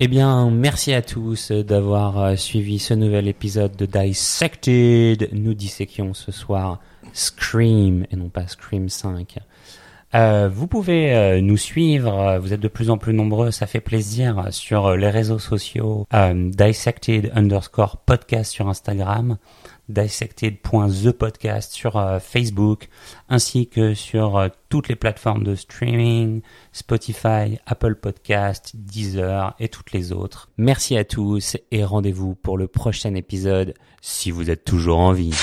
Eh 0.00 0.06
bien, 0.06 0.48
merci 0.52 0.92
à 0.94 1.02
tous 1.02 1.50
d'avoir 1.50 2.20
euh, 2.20 2.36
suivi 2.36 2.78
ce 2.78 2.94
nouvel 2.94 3.26
épisode 3.26 3.74
de 3.74 3.84
Dissected. 3.84 5.28
Nous 5.32 5.54
disséquions 5.54 6.14
ce 6.14 6.30
soir 6.30 6.78
Scream 7.12 8.06
et 8.08 8.14
non 8.14 8.28
pas 8.28 8.46
Scream 8.46 8.88
5. 8.88 9.40
Euh, 10.14 10.48
vous 10.48 10.68
pouvez 10.68 11.12
euh, 11.16 11.40
nous 11.40 11.56
suivre, 11.56 12.38
vous 12.38 12.52
êtes 12.52 12.60
de 12.60 12.68
plus 12.68 12.90
en 12.90 12.96
plus 12.96 13.12
nombreux, 13.12 13.50
ça 13.50 13.66
fait 13.66 13.80
plaisir 13.80 14.46
sur 14.52 14.96
les 14.96 15.10
réseaux 15.10 15.40
sociaux, 15.40 16.06
dissected 16.12 17.32
underscore 17.34 17.96
podcast 17.96 18.52
sur 18.52 18.68
Instagram, 18.68 19.36
dissected.thepodcast 19.88 21.72
sur 21.72 21.96
euh, 21.96 22.18
Facebook, 22.18 22.88
ainsi 23.28 23.68
que 23.68 23.94
sur 23.94 24.36
euh, 24.36 24.48
toutes 24.68 24.88
les 24.88 24.96
plateformes 24.96 25.44
de 25.44 25.54
streaming, 25.54 26.42
Spotify, 26.72 27.58
Apple 27.66 27.94
Podcast, 27.96 28.72
Deezer 28.74 29.54
et 29.58 29.68
toutes 29.68 29.92
les 29.92 30.12
autres. 30.12 30.50
Merci 30.56 30.96
à 30.96 31.04
tous 31.04 31.56
et 31.70 31.84
rendez-vous 31.84 32.34
pour 32.34 32.58
le 32.58 32.68
prochain 32.68 33.14
épisode 33.14 33.74
si 34.00 34.30
vous 34.30 34.50
êtes 34.50 34.64
toujours 34.64 34.98
en 34.98 35.12
vie. 35.12 35.34